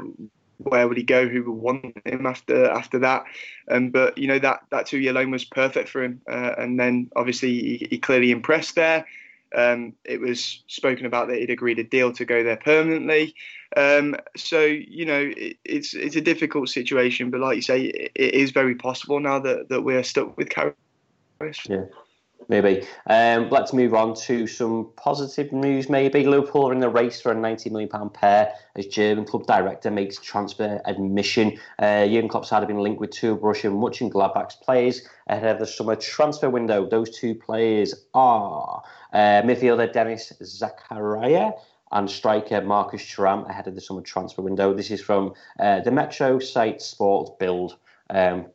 where 0.64 0.88
would 0.88 0.96
he 0.96 1.02
go? 1.02 1.28
Who 1.28 1.42
would 1.44 1.60
want 1.60 1.96
him 2.04 2.26
after 2.26 2.66
after 2.66 2.98
that? 3.00 3.24
Um, 3.70 3.90
but 3.90 4.16
you 4.18 4.26
know 4.26 4.38
that 4.38 4.64
that 4.70 4.86
two 4.86 4.98
year 4.98 5.12
loan 5.12 5.30
was 5.30 5.44
perfect 5.44 5.88
for 5.88 6.02
him, 6.02 6.20
uh, 6.30 6.54
and 6.58 6.78
then 6.78 7.10
obviously 7.16 7.50
he, 7.52 7.86
he 7.90 7.98
clearly 7.98 8.30
impressed 8.30 8.74
there. 8.74 9.06
Um, 9.54 9.92
it 10.04 10.20
was 10.20 10.62
spoken 10.66 11.04
about 11.04 11.28
that 11.28 11.38
he'd 11.38 11.50
agreed 11.50 11.78
a 11.78 11.84
deal 11.84 12.10
to 12.12 12.24
go 12.24 12.42
there 12.42 12.56
permanently. 12.56 13.34
Um, 13.76 14.16
so 14.36 14.60
you 14.60 15.04
know 15.04 15.32
it, 15.36 15.56
it's 15.64 15.94
it's 15.94 16.16
a 16.16 16.20
difficult 16.20 16.68
situation, 16.68 17.30
but 17.30 17.40
like 17.40 17.56
you 17.56 17.62
say, 17.62 17.82
it, 17.82 18.12
it 18.14 18.34
is 18.34 18.50
very 18.50 18.74
possible 18.74 19.20
now 19.20 19.38
that 19.40 19.68
that 19.68 19.82
we're 19.82 20.02
stuck 20.02 20.36
with 20.36 20.48
Karius. 20.48 20.74
Yeah 21.68 21.84
maybe. 22.48 22.86
Um, 23.06 23.48
let's 23.50 23.72
move 23.72 23.94
on 23.94 24.14
to 24.26 24.46
some 24.46 24.90
positive 24.96 25.52
news. 25.52 25.88
Maybe 25.88 26.24
Liverpool 26.26 26.68
are 26.68 26.72
in 26.72 26.80
the 26.80 26.88
race 26.88 27.20
for 27.20 27.32
a 27.32 27.34
ninety 27.34 27.70
million 27.70 27.88
pound 27.88 28.14
pair 28.14 28.52
as 28.76 28.86
German 28.86 29.24
club 29.24 29.46
director 29.46 29.90
makes 29.90 30.18
transfer 30.18 30.80
admission. 30.84 31.58
Uh, 31.78 32.06
Jurgen 32.06 32.28
Klopp's 32.28 32.50
had 32.50 32.66
been 32.66 32.78
linked 32.78 33.00
with 33.00 33.10
two 33.10 33.32
of 33.32 33.42
Russian 33.42 33.78
Gladbach's 34.10 34.56
players 34.56 35.02
ahead 35.28 35.54
of 35.54 35.58
the 35.58 35.66
summer 35.66 35.96
transfer 35.96 36.50
window. 36.50 36.88
Those 36.88 37.16
two 37.16 37.34
players 37.34 37.94
are 38.14 38.82
uh, 39.12 39.42
midfielder 39.42 39.92
Dennis 39.92 40.32
Zakaria 40.40 41.52
and 41.90 42.10
striker 42.10 42.60
Marcus 42.62 43.02
Thuram 43.02 43.48
ahead 43.48 43.66
of 43.66 43.74
the 43.74 43.80
summer 43.80 44.00
transfer 44.00 44.42
window. 44.42 44.72
This 44.72 44.90
is 44.90 45.02
from 45.02 45.34
uh, 45.60 45.80
the 45.80 45.90
Metro 45.90 46.38
site 46.38 46.80
Sport 46.80 47.38
Bild. 47.38 47.76
Um, 48.08 48.46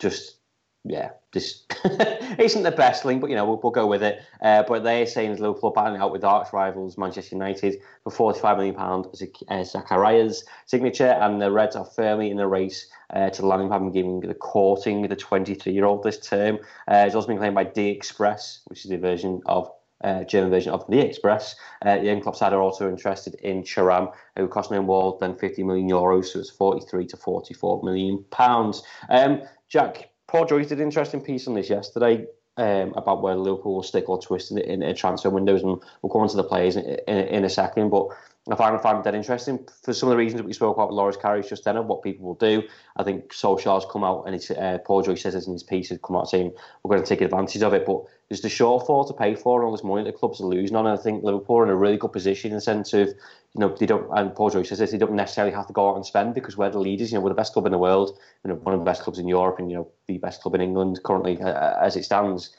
just 0.00 0.38
yeah, 0.86 1.10
this 1.32 1.64
isn't 2.38 2.62
the 2.62 2.70
best 2.70 3.06
link, 3.06 3.22
but 3.22 3.30
you 3.30 3.36
know 3.36 3.46
we'll, 3.46 3.58
we'll 3.62 3.72
go 3.72 3.86
with 3.86 4.02
it. 4.02 4.20
Uh, 4.42 4.62
but 4.64 4.84
they're 4.84 5.06
saying 5.06 5.36
Liverpool 5.36 5.70
battling 5.70 6.00
out 6.00 6.12
with 6.12 6.22
arch 6.24 6.52
rivals 6.52 6.98
Manchester 6.98 7.34
United 7.34 7.80
for 8.02 8.10
45 8.10 8.58
million 8.58 8.74
pound 8.74 9.06
as 9.14 9.22
uh, 9.22 9.78
Zakaria's 9.78 10.44
signature, 10.66 11.08
and 11.08 11.40
the 11.40 11.50
Reds 11.50 11.74
are 11.74 11.86
firmly 11.86 12.30
in 12.30 12.36
the 12.36 12.46
race 12.46 12.86
uh, 13.14 13.30
to 13.30 13.50
having 13.50 13.92
giving 13.92 14.20
the 14.20 14.34
courting 14.34 15.02
the 15.02 15.16
23-year-old 15.16 16.02
this 16.02 16.20
term. 16.20 16.58
Uh, 16.86 17.04
it's 17.06 17.14
also 17.14 17.28
been 17.28 17.38
claimed 17.38 17.54
by 17.54 17.64
D 17.64 17.88
Express, 17.88 18.60
which 18.66 18.84
is 18.84 18.90
the 18.90 18.98
version 18.98 19.40
of 19.46 19.70
uh, 20.02 20.22
German 20.24 20.50
version 20.50 20.72
of 20.72 20.86
the 20.88 21.00
Express. 21.00 21.56
Uh, 21.80 21.96
the 21.96 22.20
club 22.20 22.36
side 22.36 22.52
are 22.52 22.60
also 22.60 22.90
interested 22.90 23.34
in 23.36 23.62
Thuram, 23.62 24.12
who 24.36 24.48
cost 24.48 24.70
no 24.70 24.82
more 24.82 25.16
than 25.18 25.34
50 25.34 25.62
million 25.62 25.88
euros, 25.88 26.26
so 26.26 26.40
it's 26.40 26.50
43 26.50 27.06
to 27.06 27.16
44 27.16 27.82
million 27.82 28.22
pounds. 28.30 28.82
Um, 29.08 29.40
Jack, 29.70 30.10
Paul 30.34 30.46
Joyce 30.46 30.66
did 30.66 30.78
an 30.78 30.86
interesting 30.86 31.20
piece 31.20 31.46
on 31.46 31.54
this 31.54 31.70
yesterday. 31.70 32.26
Um, 32.56 32.92
about 32.96 33.22
where 33.22 33.36
Liverpool 33.36 33.76
will 33.76 33.84
stick 33.84 34.08
or 34.08 34.20
twist 34.20 34.50
in, 34.50 34.58
in, 34.58 34.94
transfer 34.96 35.30
windows, 35.30 35.62
and 35.62 35.80
we'll 36.02 36.12
come 36.12 36.22
on 36.22 36.28
to 36.28 36.36
the 36.36 36.42
players 36.42 36.74
in, 36.74 36.84
in, 37.06 37.16
in 37.28 37.44
a 37.44 37.48
second. 37.48 37.90
But 37.90 38.08
I 38.50 38.56
find, 38.56 38.76
I 38.76 38.78
find 38.78 39.02
that 39.02 39.14
interesting 39.14 39.66
for 39.82 39.94
some 39.94 40.10
of 40.10 40.10
the 40.10 40.18
reasons 40.18 40.38
that 40.38 40.46
we 40.46 40.52
spoke 40.52 40.76
about 40.76 40.88
with 40.88 40.96
Loris 40.96 41.16
Karius 41.16 41.48
just 41.48 41.64
then 41.64 41.78
of 41.78 41.86
what 41.86 42.02
people 42.02 42.26
will 42.26 42.34
do. 42.34 42.62
I 42.96 43.02
think 43.02 43.32
Solskjaer's 43.32 43.86
come 43.90 44.04
out 44.04 44.24
and 44.26 44.34
it's, 44.34 44.50
uh, 44.50 44.78
Paul 44.84 45.02
Joyce 45.02 45.22
says 45.22 45.32
this 45.32 45.46
in 45.46 45.54
his 45.54 45.62
piece, 45.62 45.88
has 45.88 45.98
come 46.04 46.16
out 46.16 46.28
saying 46.28 46.52
we're 46.82 46.94
going 46.94 47.02
to 47.02 47.08
take 47.08 47.22
advantage 47.22 47.62
of 47.62 47.72
it. 47.72 47.86
But 47.86 48.02
there's 48.28 48.42
the 48.42 48.48
shortfall 48.48 49.06
to 49.06 49.14
pay 49.14 49.34
for 49.34 49.60
and 49.60 49.66
all 49.66 49.72
this 49.72 49.82
money 49.82 50.04
that 50.04 50.12
the 50.12 50.18
clubs 50.18 50.42
are 50.42 50.44
losing 50.44 50.76
on. 50.76 50.86
And 50.86 50.98
I 50.98 51.02
think 51.02 51.24
Liverpool 51.24 51.56
are 51.56 51.64
in 51.64 51.70
a 51.70 51.74
really 51.74 51.96
good 51.96 52.12
position 52.12 52.50
in 52.50 52.56
the 52.56 52.60
sense 52.60 52.92
of, 52.92 53.08
you 53.08 53.60
know, 53.60 53.74
they 53.74 53.86
don't, 53.86 54.10
and 54.14 54.34
Paul 54.34 54.50
Joyce 54.50 54.68
says 54.68 54.78
this, 54.78 54.90
they 54.90 54.98
don't 54.98 55.12
necessarily 55.12 55.54
have 55.54 55.66
to 55.68 55.72
go 55.72 55.88
out 55.88 55.96
and 55.96 56.04
spend 56.04 56.34
because 56.34 56.58
we're 56.58 56.68
the 56.68 56.78
leaders. 56.78 57.12
You 57.12 57.18
know, 57.18 57.22
we're 57.22 57.30
the 57.30 57.36
best 57.36 57.54
club 57.54 57.64
in 57.64 57.72
the 57.72 57.78
world, 57.78 58.18
you 58.44 58.50
know, 58.50 58.56
one 58.56 58.74
of 58.74 58.80
the 58.80 58.84
best 58.84 59.02
clubs 59.02 59.18
in 59.18 59.26
Europe 59.26 59.58
and, 59.58 59.70
you 59.70 59.78
know, 59.78 59.88
the 60.06 60.18
best 60.18 60.42
club 60.42 60.54
in 60.54 60.60
England 60.60 61.00
currently 61.02 61.40
uh, 61.40 61.82
as 61.82 61.96
it 61.96 62.04
stands. 62.04 62.54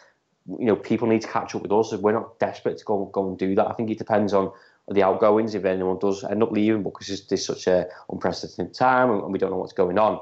You 0.48 0.66
know, 0.66 0.76
people 0.76 1.08
need 1.08 1.22
to 1.22 1.28
catch 1.28 1.54
up 1.54 1.62
with 1.62 1.72
us. 1.72 1.94
We're 1.94 2.12
not 2.12 2.40
desperate 2.40 2.80
to 2.80 2.86
go, 2.86 3.06
go 3.06 3.28
and 3.28 3.38
do 3.38 3.54
that. 3.54 3.68
I 3.68 3.74
think 3.74 3.92
it 3.92 4.00
depends 4.00 4.34
on 4.34 4.52
the 4.88 5.04
outgoings 5.04 5.56
if 5.56 5.66
anyone 5.66 5.98
does 6.00 6.24
end 6.24 6.44
up 6.44 6.52
leaving 6.52 6.84
because 6.84 7.10
it's, 7.10 7.32
it's 7.32 7.46
such 7.46 7.68
a 7.68 7.88
unprecedented 8.12 8.74
time 8.74 9.10
and 9.10 9.32
we 9.32 9.40
don't 9.40 9.52
know 9.52 9.58
what's 9.58 9.74
going 9.74 9.98
on. 9.98 10.20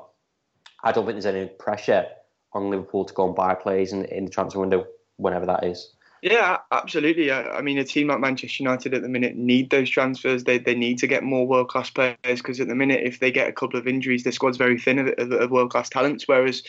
I 0.84 0.92
don't 0.92 1.06
think 1.06 1.16
there's 1.16 1.26
any 1.26 1.48
pressure 1.48 2.06
on 2.54 2.70
Liverpool 2.70 3.06
to 3.06 3.14
go 3.14 3.28
and 3.28 3.36
buy 3.36 3.56
players 3.56 3.94
in, 3.94 4.06
in 4.06 4.26
the 4.26 4.32
transfer 4.32 4.60
window 4.60 4.86
whenever 5.18 5.46
that 5.46 5.64
is. 5.66 5.94
Yeah, 6.24 6.60
absolutely. 6.72 7.34
I, 7.34 7.62
mean, 7.62 7.78
a 7.78 7.84
team 7.84 8.08
like 8.08 8.22
Manchester 8.22 8.64
United 8.64 8.94
at 8.94 9.02
the 9.02 9.10
minute 9.10 9.36
need 9.36 9.72
those 9.72 9.90
transfers. 9.90 10.46
They 10.46 10.58
they 10.58 10.74
need 10.74 10.98
to 11.00 11.08
get 11.08 11.22
more 11.22 11.46
world 11.46 11.68
class 11.68 11.90
players 11.90 12.16
because 12.24 12.62
at 12.62 12.70
the 12.70 12.76
minute, 12.76 13.02
if 13.04 13.20
they 13.20 13.30
get 13.30 13.50
a 13.50 13.52
couple 13.52 13.78
of 13.78 13.90
injuries, 13.90 14.24
their 14.24 14.32
squad's 14.32 14.56
very 14.56 14.80
thin 14.80 15.00
of, 15.00 15.08
of, 15.18 15.34
of 15.34 15.52
world 15.52 15.72
class 15.72 15.90
talents. 15.90 16.26
Whereas 16.26 16.64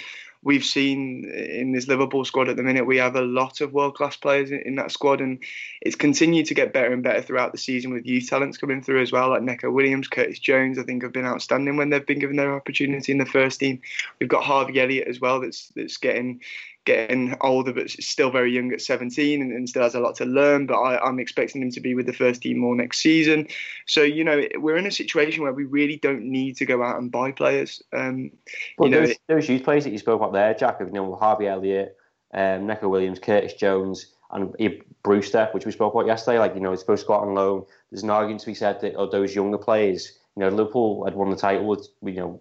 we've 0.45 0.65
seen 0.65 1.25
in 1.25 1.73
this 1.73 1.89
Liverpool 1.89 2.25
squad 2.25 2.49
at 2.49 2.57
the 2.57 2.63
minute, 2.63 2.87
we 2.87 2.99
have 2.99 3.17
a 3.17 3.23
lot 3.23 3.61
of 3.61 3.73
world 3.73 3.95
class 3.97 4.15
players 4.15 4.51
in, 4.51 4.61
in, 4.61 4.75
that 4.77 4.93
squad, 4.93 5.21
and 5.21 5.39
it's 5.81 5.97
continued 5.97 6.47
to 6.47 6.55
get 6.55 6.73
better 6.73 6.93
and 6.93 7.03
better 7.03 7.23
throughout 7.23 7.53
the 7.53 7.59
season 7.59 7.93
with 7.93 8.07
youth 8.07 8.29
talents 8.29 8.59
coming 8.59 8.83
through 8.83 9.01
as 9.01 9.11
well, 9.11 9.31
like 9.31 9.43
Neco 9.43 9.71
Williams, 9.71 10.07
Curtis 10.07 10.39
Jones. 10.39 10.79
I 10.79 10.83
think 10.83 11.03
have 11.03 11.13
been 11.13 11.25
outstanding 11.25 11.77
when 11.77 11.91
they've 11.91 12.07
been 12.07 12.19
given 12.19 12.37
their 12.37 12.55
opportunity 12.55 13.11
in 13.11 13.19
the 13.19 13.27
first 13.27 13.59
team. 13.59 13.81
We've 14.21 14.29
got 14.29 14.45
Harvey 14.45 14.81
Elliott 14.81 15.09
as 15.09 15.21
well, 15.21 15.41
that's 15.41 15.69
that's 15.75 15.97
getting 15.97 16.41
getting 16.85 17.37
older, 17.41 17.73
but 17.73 17.91
still 17.91 18.31
very 18.31 18.53
young 18.53 18.73
at 18.73 18.81
17 18.81 19.41
and, 19.41 19.53
and 19.53 19.69
still 19.69 19.83
has 19.83 19.95
a 19.95 20.01
lot 20.01 20.15
to 20.17 20.25
learn. 20.25 20.67
But 20.67 20.81
I, 20.81 21.09
am 21.09 21.19
expecting 21.19 21.63
him 21.63 21.71
to 21.71 21.81
be 21.81 21.95
with 21.95 22.07
the 22.07 22.13
first 22.13 22.43
team 22.43 22.59
more 22.59 22.77
next 22.77 23.01
season. 23.01 23.49
So, 23.87 24.03
you 24.03 24.25
know, 24.25 24.43
we're 24.57 24.77
in 24.77 24.87
a 24.87 24.93
situation 24.93 25.43
where 25.43 25.53
we 25.53 25.65
really 25.65 25.97
don't 25.97 26.25
need 26.25 26.57
to 26.59 26.67
go 26.67 26.83
out 26.83 26.99
and 26.99 27.11
buy 27.11 27.33
players. 27.33 27.83
Um, 27.93 28.31
well, 28.79 28.89
you 28.89 28.95
know, 28.95 29.07
those, 29.07 29.17
those 29.29 29.49
youth 29.49 29.65
players 29.65 29.85
that 29.85 29.91
you 29.91 29.99
spoke 29.99 30.21
about 30.21 30.33
there, 30.33 30.55
Jack, 30.55 30.81
you 30.81 30.87
know, 30.91 31.15
Harvey 31.17 31.49
Elliott, 31.49 31.97
um, 32.33 32.67
Neco 32.67 32.89
Williams, 32.89 33.19
Curtis 33.19 33.55
Jones, 33.55 34.15
and 34.31 34.55
Brewster, 35.03 35.49
which 35.53 35.65
we 35.65 35.73
spoke 35.73 35.95
about 35.95 36.07
yesterday, 36.07 36.39
like, 36.39 36.55
you 36.55 36.61
know, 36.61 36.71
he's 36.71 36.81
supposed 36.81 37.03
to 37.03 37.09
go 37.09 37.15
out 37.15 37.23
on 37.23 37.35
loan. 37.35 37.65
There's 37.91 38.03
an 38.03 38.11
argument 38.11 38.41
to 38.41 38.47
be 38.47 38.55
said 38.55 38.81
that 38.81 38.95
oh, 38.97 39.09
those 39.09 39.35
younger 39.35 39.59
players, 39.59 40.19
you 40.37 40.41
know, 40.41 40.49
Liverpool 40.49 41.05
had 41.05 41.15
won 41.15 41.31
the 41.31 41.37
title 41.37 41.67
with, 41.67 41.89
you 42.03 42.15
know, 42.15 42.41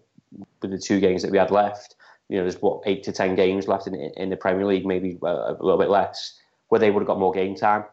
with 0.61 0.71
the 0.71 0.79
two 0.79 0.99
games 0.99 1.21
that 1.21 1.31
we 1.31 1.37
had 1.37 1.51
left 1.51 1.95
you 2.29 2.37
know, 2.37 2.43
there's 2.43 2.61
what 2.61 2.81
eight 2.85 3.03
to 3.03 3.11
ten 3.11 3.35
games 3.35 3.67
left 3.67 3.87
in 3.87 3.95
in 3.95 4.29
the 4.29 4.37
Premier 4.37 4.65
League, 4.65 4.85
maybe 4.85 5.17
a, 5.21 5.27
a 5.27 5.57
little 5.59 5.77
bit 5.77 5.89
less, 5.89 6.39
where 6.69 6.79
they 6.79 6.91
would 6.91 7.01
have 7.01 7.07
got 7.07 7.19
more 7.19 7.33
game 7.33 7.55
time. 7.55 7.85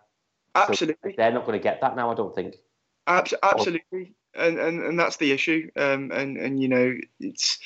Absolutely, 0.54 1.12
so 1.12 1.14
they're 1.16 1.32
not 1.32 1.46
going 1.46 1.58
to 1.58 1.62
get 1.62 1.80
that 1.80 1.96
now. 1.96 2.10
I 2.10 2.14
don't 2.14 2.34
think. 2.34 2.56
Absolutely, 3.06 4.14
and 4.34 4.58
and, 4.58 4.82
and 4.82 4.99
that's 4.99 5.16
the 5.16 5.32
issue. 5.32 5.70
Um, 5.76 6.10
and 6.12 6.37
and 6.37 6.60
you 6.60 6.68
know, 6.68 6.94
it's 7.18 7.58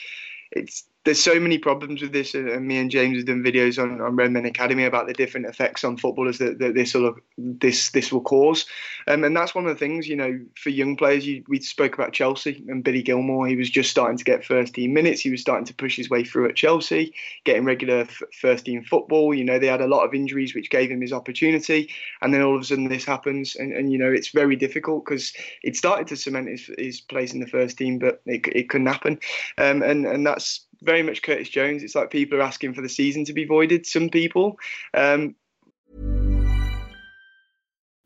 it's 0.53 0.85
there's 1.05 1.23
so 1.23 1.39
many 1.39 1.59
problems 1.59 2.01
with 2.01 2.13
this, 2.13 2.35
and 2.35 2.67
me 2.67 2.79
and 2.79 2.91
James 2.91 3.19
have 3.19 3.27
done 3.27 3.43
videos 3.43 3.83
on, 3.83 4.01
on 4.01 4.17
Redmen 4.17 4.47
Academy 4.47 4.85
about 4.85 5.07
the 5.07 5.13
different 5.13 5.47
effects 5.47 5.85
on 5.85 5.99
footballers 5.99 6.39
that, 6.39 6.59
that 6.59 6.75
this 6.75 6.95
will 6.95 7.15
this 7.37 7.91
this 7.91 8.11
will 8.11 8.23
cause, 8.23 8.65
um, 9.07 9.23
and 9.23 9.37
that's 9.37 9.55
one 9.55 9.67
of 9.67 9.75
the 9.75 9.79
things 9.79 10.09
you 10.09 10.17
know 10.17 10.41
for 10.57 10.71
young 10.71 10.97
players. 10.97 11.27
You, 11.27 11.45
we 11.47 11.61
spoke 11.61 11.93
about 11.95 12.15
Chelsea 12.15 12.65
and 12.69 12.83
Billy 12.83 13.03
Gilmour. 13.03 13.47
He 13.49 13.57
was 13.57 13.69
just 13.69 13.91
starting 13.91 14.17
to 14.17 14.25
get 14.25 14.47
first 14.47 14.75
team 14.75 14.95
minutes. 14.95 15.21
He 15.21 15.31
was 15.31 15.43
starting 15.43 15.67
to 15.67 15.75
push 15.75 15.95
his 15.95 16.09
way 16.09 16.25
through 16.25 16.49
at 16.49 16.57
Chelsea, 16.57 17.13
getting 17.45 17.67
regular 17.67 18.01
f- 18.01 18.23
first 18.41 18.65
team 18.65 18.83
football. 18.83 19.35
You 19.35 19.45
know 19.45 19.59
they 19.59 19.67
had 19.67 19.83
a 19.83 19.87
lot 19.87 20.05
of 20.07 20.15
injuries 20.15 20.55
which 20.55 20.71
gave 20.71 20.91
him 20.91 21.03
his 21.03 21.13
opportunity, 21.13 21.91
and 22.23 22.33
then 22.33 22.41
all 22.41 22.57
of 22.57 22.63
a 22.63 22.65
sudden 22.65 22.89
this 22.89 23.05
happens, 23.05 23.57
and, 23.57 23.75
and 23.75 23.93
you 23.93 23.99
know 23.99 24.11
it's 24.11 24.29
very 24.29 24.57
difficult 24.57 25.05
because 25.05 25.35
it 25.63 25.77
started 25.77 26.07
to 26.07 26.17
cement 26.17 26.49
his, 26.49 26.71
his 26.79 27.01
place 27.03 27.35
in 27.35 27.41
the 27.41 27.47
first 27.47 27.77
team, 27.77 27.99
but 27.99 28.23
it, 28.25 28.47
it 28.47 28.71
couldn't 28.71 28.87
happen, 28.87 29.19
um, 29.59 29.83
and 29.83 30.07
and 30.07 30.27
that's 30.27 30.65
very 30.85 31.03
much 31.03 31.23
Curtis 31.23 31.49
Jones. 31.49 31.83
It's 31.83 31.95
like 31.95 32.11
people 32.11 32.39
are 32.39 32.43
asking 32.43 32.75
for 32.75 32.83
the 32.83 32.89
season 32.89 33.25
to 33.27 33.33
be 33.33 33.45
voided. 33.45 33.87
Some 33.87 34.09
people. 34.09 34.59
Um, 34.93 35.35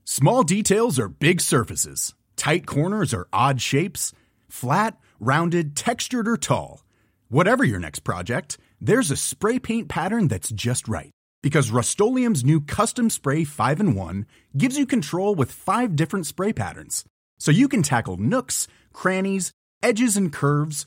Small 0.04 0.42
details 0.42 0.98
are 0.98 1.08
big 1.08 1.40
surfaces. 1.40 2.14
Tight 2.34 2.66
corners 2.66 3.12
are 3.12 3.28
odd 3.32 3.60
shapes. 3.60 4.12
Flat, 4.48 4.98
rounded, 5.20 5.76
textured, 5.76 6.26
or 6.26 6.38
tall. 6.38 6.82
Whatever 7.28 7.62
your 7.62 7.78
next 7.78 8.00
project, 8.00 8.56
there's 8.80 9.10
a 9.10 9.16
spray 9.16 9.58
paint 9.58 9.88
pattern 9.88 10.28
that's 10.28 10.50
just 10.50 10.88
right. 10.88 11.10
Because 11.42 11.70
Rust-Oleum 11.70 12.32
new 12.44 12.60
Custom 12.60 13.10
Spray 13.10 13.44
5 13.44 13.80
and 13.80 13.96
1 13.96 14.26
gives 14.56 14.78
you 14.78 14.86
control 14.86 15.34
with 15.34 15.52
five 15.52 15.94
different 15.94 16.26
spray 16.26 16.52
patterns. 16.52 17.04
So 17.38 17.50
you 17.50 17.68
can 17.68 17.82
tackle 17.82 18.16
nooks, 18.16 18.66
crannies, 18.92 19.52
edges, 19.82 20.16
and 20.16 20.32
curves 20.32 20.86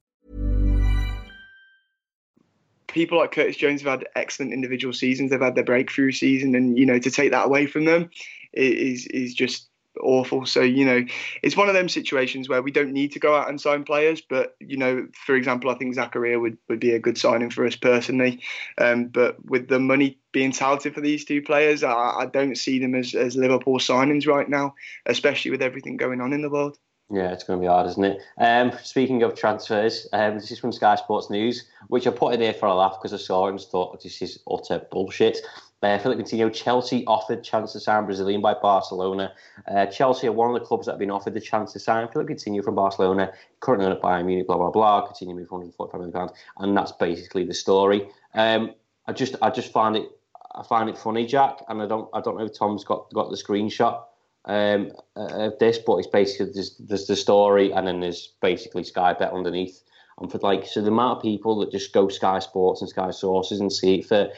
People 2.91 3.17
like 3.17 3.31
Curtis 3.31 3.57
Jones 3.57 3.81
have 3.81 3.99
had 3.99 4.07
excellent 4.15 4.53
individual 4.53 4.93
seasons. 4.93 5.31
They've 5.31 5.41
had 5.41 5.55
their 5.55 5.63
breakthrough 5.63 6.11
season, 6.11 6.55
and 6.55 6.77
you 6.77 6.85
know 6.85 6.99
to 6.99 7.11
take 7.11 7.31
that 7.31 7.45
away 7.45 7.65
from 7.65 7.85
them 7.85 8.09
is 8.53 9.07
is 9.07 9.33
just 9.33 9.69
awful. 9.99 10.45
So 10.45 10.61
you 10.61 10.85
know, 10.85 11.05
it's 11.43 11.57
one 11.57 11.67
of 11.67 11.73
them 11.73 11.89
situations 11.89 12.47
where 12.47 12.61
we 12.61 12.71
don't 12.71 12.93
need 12.93 13.11
to 13.13 13.19
go 13.19 13.35
out 13.35 13.49
and 13.49 13.59
sign 13.59 13.83
players. 13.83 14.21
But 14.21 14.55
you 14.59 14.77
know, 14.77 15.07
for 15.25 15.35
example, 15.35 15.69
I 15.69 15.75
think 15.75 15.95
Zakaria 15.95 16.39
would, 16.39 16.57
would 16.69 16.79
be 16.79 16.91
a 16.91 16.99
good 16.99 17.17
signing 17.17 17.49
for 17.49 17.65
us 17.65 17.75
personally. 17.75 18.41
Um, 18.77 19.07
but 19.07 19.43
with 19.45 19.67
the 19.67 19.79
money 19.79 20.19
being 20.31 20.51
touted 20.51 20.93
for 20.93 21.01
these 21.01 21.25
two 21.25 21.41
players, 21.41 21.83
I, 21.83 21.93
I 21.93 22.25
don't 22.31 22.55
see 22.55 22.79
them 22.79 22.95
as, 22.95 23.13
as 23.13 23.35
Liverpool 23.35 23.79
signings 23.79 24.27
right 24.27 24.47
now, 24.47 24.75
especially 25.05 25.51
with 25.51 25.61
everything 25.61 25.97
going 25.97 26.21
on 26.21 26.33
in 26.33 26.41
the 26.41 26.49
world. 26.49 26.77
Yeah, 27.13 27.33
it's 27.33 27.43
going 27.43 27.59
to 27.59 27.61
be 27.61 27.67
hard, 27.67 27.89
isn't 27.89 28.03
it? 28.05 28.21
Um, 28.37 28.71
speaking 28.83 29.21
of 29.23 29.35
transfers, 29.35 30.07
um, 30.13 30.35
this 30.35 30.49
is 30.49 30.59
from 30.59 30.71
Sky 30.71 30.95
Sports 30.95 31.29
News, 31.29 31.65
which 31.87 32.07
I 32.07 32.11
put 32.11 32.33
in 32.33 32.39
here 32.39 32.53
for 32.53 32.67
a 32.67 32.73
laugh 32.73 32.99
because 33.01 33.13
I 33.13 33.17
saw 33.21 33.47
it 33.47 33.49
and 33.49 33.59
thought 33.59 34.01
this 34.01 34.21
is 34.21 34.39
utter 34.49 34.81
bullshit. 34.91 35.39
Uh, 35.83 35.97
Philip 35.97 36.19
Coutinho, 36.19 36.53
Chelsea 36.53 37.03
offered 37.07 37.43
chance 37.43 37.73
to 37.73 37.81
sign 37.81 38.05
Brazilian 38.05 38.39
by 38.39 38.53
Barcelona. 38.53 39.33
Uh, 39.67 39.87
Chelsea 39.87 40.27
are 40.27 40.31
one 40.31 40.53
of 40.53 40.61
the 40.61 40.65
clubs 40.65 40.85
that 40.85 40.93
have 40.93 40.99
been 40.99 41.11
offered 41.11 41.33
the 41.33 41.41
chance 41.41 41.73
to 41.73 41.79
sign 41.79 42.07
Philip 42.07 42.29
Coutinho 42.29 42.63
from 42.63 42.75
Barcelona, 42.75 43.33
currently 43.59 43.87
at 43.87 44.01
Bayern 44.01 44.25
Munich, 44.25 44.47
blah, 44.47 44.57
blah, 44.57 44.71
blah. 44.71 45.05
Coutinho 45.05 45.35
moved 45.35 45.49
for 45.49 45.55
145 45.55 45.99
million 45.99 46.13
pounds. 46.13 46.31
And 46.59 46.77
that's 46.77 46.93
basically 46.93 47.43
the 47.43 47.53
story. 47.53 48.07
Um, 48.35 48.73
I 49.07 49.11
just 49.11 49.35
I 49.41 49.49
just 49.49 49.73
find 49.73 49.97
it 49.97 50.07
I 50.53 50.63
find 50.63 50.87
it 50.87 50.97
funny, 50.97 51.25
Jack, 51.25 51.57
and 51.67 51.81
I 51.81 51.87
don't 51.87 52.07
I 52.13 52.21
don't 52.21 52.37
know 52.37 52.45
if 52.45 52.57
Tom's 52.57 52.85
got 52.85 53.11
got 53.13 53.31
the 53.31 53.35
screenshot 53.35 54.03
um, 54.45 54.91
of 55.15 55.57
this, 55.59 55.77
but 55.77 55.97
it's 55.97 56.07
basically 56.07 56.51
there's, 56.53 56.75
there's 56.77 57.07
the 57.07 57.15
story, 57.15 57.71
and 57.71 57.87
then 57.87 57.99
there's 57.99 58.33
basically 58.41 58.83
Sky 58.83 59.13
Bet 59.13 59.33
underneath. 59.33 59.83
And 60.19 60.31
for 60.31 60.37
like 60.39 60.65
so 60.65 60.81
the 60.81 60.89
amount 60.89 61.17
of 61.17 61.23
people 61.23 61.59
that 61.59 61.71
just 61.71 61.93
go 61.93 62.07
Sky 62.07 62.39
Sports 62.39 62.81
and 62.81 62.89
Sky 62.89 63.11
Sources 63.11 63.59
and 63.59 63.71
see 63.71 63.95
it 63.95 64.05
for 64.05 64.29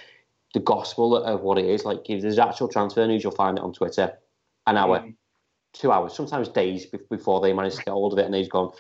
the 0.53 0.59
gospel 0.59 1.15
of 1.17 1.41
what 1.41 1.57
it 1.57 1.65
is. 1.65 1.83
Like 1.83 2.09
if 2.09 2.21
there's 2.21 2.39
actual 2.39 2.67
transfer 2.67 3.05
news, 3.05 3.23
you'll 3.23 3.31
find 3.33 3.57
it 3.57 3.63
on 3.63 3.73
Twitter. 3.73 4.13
An 4.65 4.77
hour, 4.77 4.99
mm. 4.99 5.13
two 5.73 5.91
hours, 5.91 6.13
sometimes 6.13 6.47
days 6.47 6.85
before 6.85 7.41
they 7.41 7.51
manage 7.51 7.75
to 7.75 7.83
get 7.83 7.91
hold 7.91 8.13
of 8.13 8.19
it, 8.19 8.25
and 8.25 8.33
they've 8.33 8.49
gone. 8.49 8.71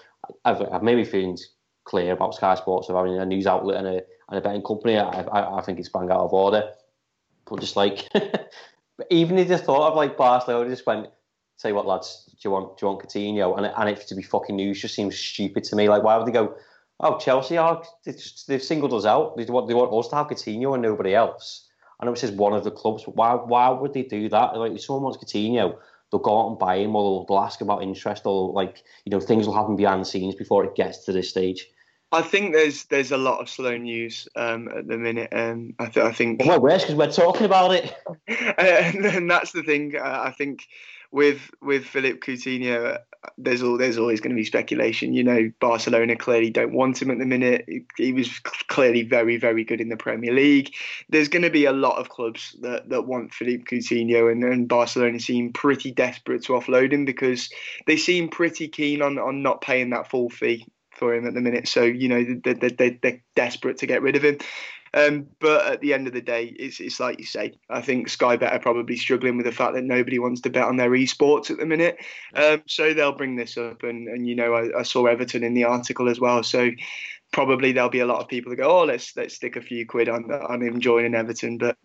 I've, 0.45 0.61
I've 0.61 0.83
maybe 0.83 1.03
feelings 1.03 1.49
clear 1.83 2.13
about 2.13 2.35
Sky 2.35 2.55
Sports 2.55 2.87
of 2.87 2.95
having 2.95 3.17
a 3.17 3.25
news 3.25 3.47
outlet 3.47 3.77
and 3.77 3.87
a, 3.87 4.01
and 4.29 4.37
a 4.37 4.41
betting 4.41 4.61
company. 4.61 4.97
I, 4.97 5.23
I, 5.23 5.57
I 5.57 5.61
think 5.61 5.79
it's 5.79 5.89
bang 5.89 6.09
out 6.09 6.21
of 6.21 6.33
order. 6.33 6.71
But 7.45 7.59
just 7.59 7.75
like, 7.75 8.07
even 9.09 9.37
if 9.37 9.49
you 9.49 9.57
thought 9.57 9.89
of 9.89 9.95
like 9.95 10.17
Barcelona, 10.17 10.69
just 10.69 10.85
went, 10.85 11.07
say 11.57 11.71
what 11.71 11.87
lads, 11.87 12.25
do 12.25 12.37
you 12.43 12.51
want 12.51 12.77
do 12.77 12.85
you 12.85 12.91
want 12.91 13.03
Coutinho? 13.03 13.57
And 13.57 13.65
and 13.65 13.89
it 13.89 14.07
to 14.07 14.15
be 14.15 14.23
fucking 14.23 14.55
news 14.55 14.81
just 14.81 14.95
seems 14.95 15.17
stupid 15.17 15.63
to 15.65 15.75
me. 15.75 15.89
Like 15.89 16.03
why 16.03 16.17
would 16.17 16.27
they 16.27 16.31
go? 16.31 16.55
Oh, 16.99 17.17
Chelsea 17.17 17.57
are 17.57 17.83
they've 18.05 18.63
singled 18.63 18.93
us 18.93 19.05
out. 19.05 19.35
They 19.37 19.45
want 19.45 19.67
they 19.67 19.73
want 19.73 19.93
us 19.93 20.09
to 20.09 20.15
have 20.15 20.27
Coutinho 20.27 20.73
and 20.73 20.83
nobody 20.83 21.15
else. 21.15 21.67
I 21.99 22.05
know 22.05 22.11
it's 22.11 22.21
just 22.21 22.33
one 22.33 22.53
of 22.53 22.63
the 22.63 22.71
clubs, 22.71 23.03
but 23.03 23.15
why 23.15 23.33
why 23.33 23.69
would 23.69 23.93
they 23.93 24.03
do 24.03 24.29
that? 24.29 24.55
Like 24.55 24.73
if 24.73 24.83
someone 24.83 25.03
wants 25.03 25.17
Coutinho, 25.17 25.77
they'll 26.11 26.19
go 26.19 26.41
out 26.41 26.49
and 26.49 26.59
buy 26.59 26.77
him, 26.77 26.95
or 26.95 27.25
they'll 27.27 27.39
ask 27.39 27.61
about 27.61 27.81
interest, 27.81 28.25
or 28.25 28.53
like 28.53 28.83
you 29.05 29.09
know 29.09 29.19
things 29.19 29.47
will 29.47 29.55
happen 29.55 29.75
behind 29.75 30.01
the 30.01 30.05
scenes 30.05 30.35
before 30.35 30.63
it 30.63 30.75
gets 30.75 30.99
to 31.05 31.11
this 31.11 31.29
stage. 31.29 31.67
I 32.13 32.21
think 32.21 32.53
there's 32.53 32.85
there's 32.85 33.11
a 33.11 33.17
lot 33.17 33.41
of 33.41 33.49
slow 33.49 33.75
news 33.75 34.27
um, 34.35 34.67
at 34.67 34.87
the 34.87 34.97
minute. 34.97 35.29
Um, 35.31 35.73
I, 35.79 35.87
th- 35.87 36.05
I 36.05 36.11
think. 36.11 36.45
Well, 36.45 36.61
worse 36.61 36.83
because 36.83 36.95
we're 36.95 37.11
talking 37.11 37.45
about 37.45 37.71
it. 37.71 37.93
and, 38.27 39.03
and 39.03 39.31
that's 39.31 39.51
the 39.51 39.63
thing. 39.63 39.95
Uh, 39.97 40.21
I 40.25 40.31
think 40.31 40.67
with 41.11 41.49
with 41.59 41.85
Philip 41.85 42.21
Coutinho, 42.21 42.99
there's 43.39 43.63
all 43.63 43.79
there's 43.79 43.97
always 43.97 44.21
going 44.21 44.29
to 44.29 44.39
be 44.39 44.45
speculation. 44.45 45.13
You 45.15 45.23
know, 45.23 45.51
Barcelona 45.59 46.15
clearly 46.15 46.51
don't 46.51 46.73
want 46.73 47.01
him 47.01 47.09
at 47.09 47.17
the 47.17 47.25
minute. 47.25 47.67
He 47.97 48.13
was 48.13 48.29
clearly 48.67 49.01
very 49.01 49.37
very 49.37 49.63
good 49.63 49.81
in 49.81 49.89
the 49.89 49.97
Premier 49.97 50.33
League. 50.33 50.71
There's 51.09 51.29
going 51.29 51.41
to 51.41 51.49
be 51.49 51.65
a 51.65 51.71
lot 51.71 51.97
of 51.97 52.09
clubs 52.09 52.55
that, 52.61 52.89
that 52.89 53.07
want 53.07 53.33
Philip 53.33 53.65
Coutinho, 53.65 54.31
and, 54.31 54.43
and 54.43 54.67
Barcelona 54.67 55.19
seem 55.19 55.51
pretty 55.51 55.91
desperate 55.91 56.43
to 56.43 56.53
offload 56.53 56.93
him 56.93 57.05
because 57.05 57.49
they 57.87 57.97
seem 57.97 58.29
pretty 58.29 58.67
keen 58.67 59.01
on 59.01 59.17
on 59.17 59.41
not 59.41 59.61
paying 59.61 59.89
that 59.89 60.11
full 60.11 60.29
fee 60.29 60.67
for 60.95 61.13
him 61.13 61.27
at 61.27 61.33
the 61.33 61.41
minute. 61.41 61.67
So 61.67 61.83
you 61.83 62.07
know 62.07 62.23
they, 62.43 62.53
they, 62.53 62.99
they're 63.01 63.21
desperate 63.35 63.77
to 63.79 63.87
get 63.87 64.01
rid 64.01 64.15
of 64.15 64.23
him. 64.23 64.37
Um, 64.95 65.27
but 65.39 65.65
at 65.65 65.81
the 65.81 65.93
end 65.93 66.05
of 66.05 66.13
the 66.13 66.21
day, 66.21 66.53
it's, 66.55 66.79
it's 66.79 66.99
like 66.99 67.17
you 67.17 67.25
say. 67.25 67.57
I 67.69 67.81
think 67.81 68.09
Sky 68.09 68.35
Bet 68.35 68.53
are 68.53 68.59
probably 68.59 68.95
struggling 68.95 69.37
with 69.37 69.45
the 69.47 69.51
fact 69.51 69.73
that 69.73 69.83
nobody 69.83 70.19
wants 70.19 70.41
to 70.41 70.51
bet 70.51 70.65
on 70.65 70.77
their 70.77 70.91
esports 70.91 71.49
at 71.49 71.57
the 71.57 71.65
minute. 71.65 71.97
Um, 72.35 72.61
so 72.67 72.93
they'll 72.93 73.11
bring 73.11 73.35
this 73.35 73.57
up, 73.57 73.81
and, 73.81 74.07
and 74.07 74.27
you 74.27 74.35
know, 74.35 74.53
I, 74.53 74.79
I 74.79 74.83
saw 74.83 75.05
Everton 75.07 75.43
in 75.43 75.55
the 75.55 75.63
article 75.63 76.09
as 76.09 76.19
well. 76.19 76.43
So 76.43 76.69
probably 77.33 77.73
there'll 77.73 77.89
be 77.89 77.99
a 77.99 78.05
lot 78.05 78.21
of 78.21 78.29
people 78.29 78.51
that 78.51 78.55
go, 78.55 78.79
"Oh, 78.79 78.85
let's 78.85 79.17
let's 79.17 79.33
stick 79.33 79.57
a 79.57 79.61
few 79.61 79.85
quid 79.85 80.07
on 80.07 80.31
on 80.31 80.61
him 80.61 80.79
joining 80.79 81.15
Everton." 81.15 81.57
But 81.57 81.75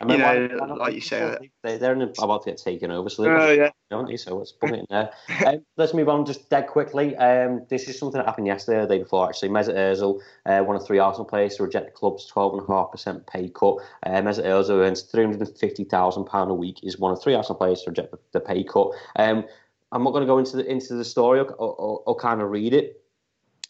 you 0.00 0.18
know, 0.18 0.18
why, 0.18 0.66
why 0.66 0.74
like 0.74 0.94
you 0.94 1.00
say, 1.00 1.36
they, 1.62 1.78
they're 1.78 1.94
about 1.94 2.44
to 2.44 2.50
get 2.50 2.58
taken 2.58 2.90
over, 2.90 3.08
so 3.08 3.22
they 3.22 3.30
oh, 3.30 3.50
yeah. 3.50 3.70
don't 3.90 4.06
they? 4.06 4.16
So 4.16 4.36
let's 4.36 4.52
put 4.52 4.70
it 4.70 4.80
in 4.80 4.86
there. 4.90 5.10
um, 5.46 5.64
let's 5.76 5.94
move 5.94 6.08
on 6.08 6.24
just 6.26 6.48
dead 6.50 6.68
quickly. 6.68 7.16
Um, 7.16 7.66
this 7.70 7.88
is 7.88 7.98
something 7.98 8.18
that 8.18 8.26
happened 8.26 8.46
yesterday, 8.46 8.82
the 8.82 8.86
day 8.86 9.02
before 9.02 9.28
actually. 9.28 9.48
Mesut 9.48 9.74
Ozil, 9.74 10.20
uh, 10.46 10.62
one 10.62 10.76
of 10.76 10.86
three 10.86 10.98
Arsenal 10.98 11.24
players 11.24 11.56
to 11.56 11.64
reject 11.64 11.86
the 11.86 11.92
club's 11.92 12.30
12.5% 12.30 13.26
pay 13.26 13.48
cut. 13.48 13.76
Uh, 14.04 14.20
Mesut 14.20 14.44
Ozil 14.44 14.86
earns 14.86 15.02
£350,000 15.10 16.48
a 16.48 16.54
week. 16.54 16.80
Is 16.82 16.98
one 16.98 17.12
of 17.12 17.22
three 17.22 17.34
Arsenal 17.34 17.56
players 17.56 17.82
to 17.82 17.90
reject 17.90 18.10
the, 18.10 18.18
the 18.32 18.40
pay 18.40 18.62
cut. 18.62 18.90
Um, 19.16 19.44
I'm 19.92 20.02
not 20.02 20.10
going 20.10 20.22
to 20.22 20.26
go 20.26 20.38
into 20.38 20.56
the 20.56 20.66
into 20.66 20.94
the 20.94 21.04
story 21.04 21.38
or, 21.38 21.50
or, 21.52 22.02
or 22.04 22.16
kind 22.16 22.42
of 22.42 22.50
read 22.50 22.74
it 22.74 23.03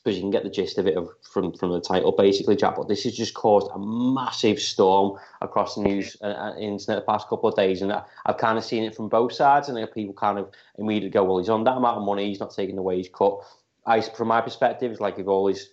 because 0.04 0.16
you 0.16 0.22
can 0.22 0.30
get 0.30 0.44
the 0.44 0.50
gist 0.50 0.76
of 0.76 0.86
it 0.86 0.96
from 1.22 1.52
from 1.54 1.72
the 1.72 1.80
title, 1.80 2.12
basically, 2.12 2.56
Jack. 2.56 2.76
But 2.76 2.88
this 2.88 3.04
has 3.04 3.16
just 3.16 3.34
caused 3.34 3.70
a 3.74 3.78
massive 3.78 4.60
storm 4.60 5.18
across 5.40 5.74
the 5.74 5.82
news 5.82 6.16
and, 6.20 6.36
uh, 6.36 6.54
internet 6.58 7.02
the 7.02 7.10
past 7.10 7.28
couple 7.28 7.48
of 7.48 7.56
days, 7.56 7.80
and 7.80 7.92
I, 7.92 8.02
have 8.26 8.36
kind 8.36 8.58
of 8.58 8.64
seen 8.64 8.84
it 8.84 8.94
from 8.94 9.08
both 9.08 9.32
sides. 9.32 9.68
And 9.68 9.92
people 9.92 10.14
kind 10.14 10.38
of 10.38 10.50
immediately 10.78 11.10
go, 11.10 11.24
"Well, 11.24 11.38
he's 11.38 11.48
on 11.48 11.64
that 11.64 11.76
amount 11.76 11.98
of 11.98 12.04
money, 12.04 12.28
he's 12.28 12.40
not 12.40 12.54
taking 12.54 12.76
the 12.76 12.82
wage 12.82 13.12
cut." 13.12 13.38
I, 13.86 14.00
from 14.02 14.28
my 14.28 14.40
perspective, 14.40 14.92
it's 14.92 15.00
like 15.00 15.18
if 15.18 15.26
all 15.26 15.46
his 15.48 15.70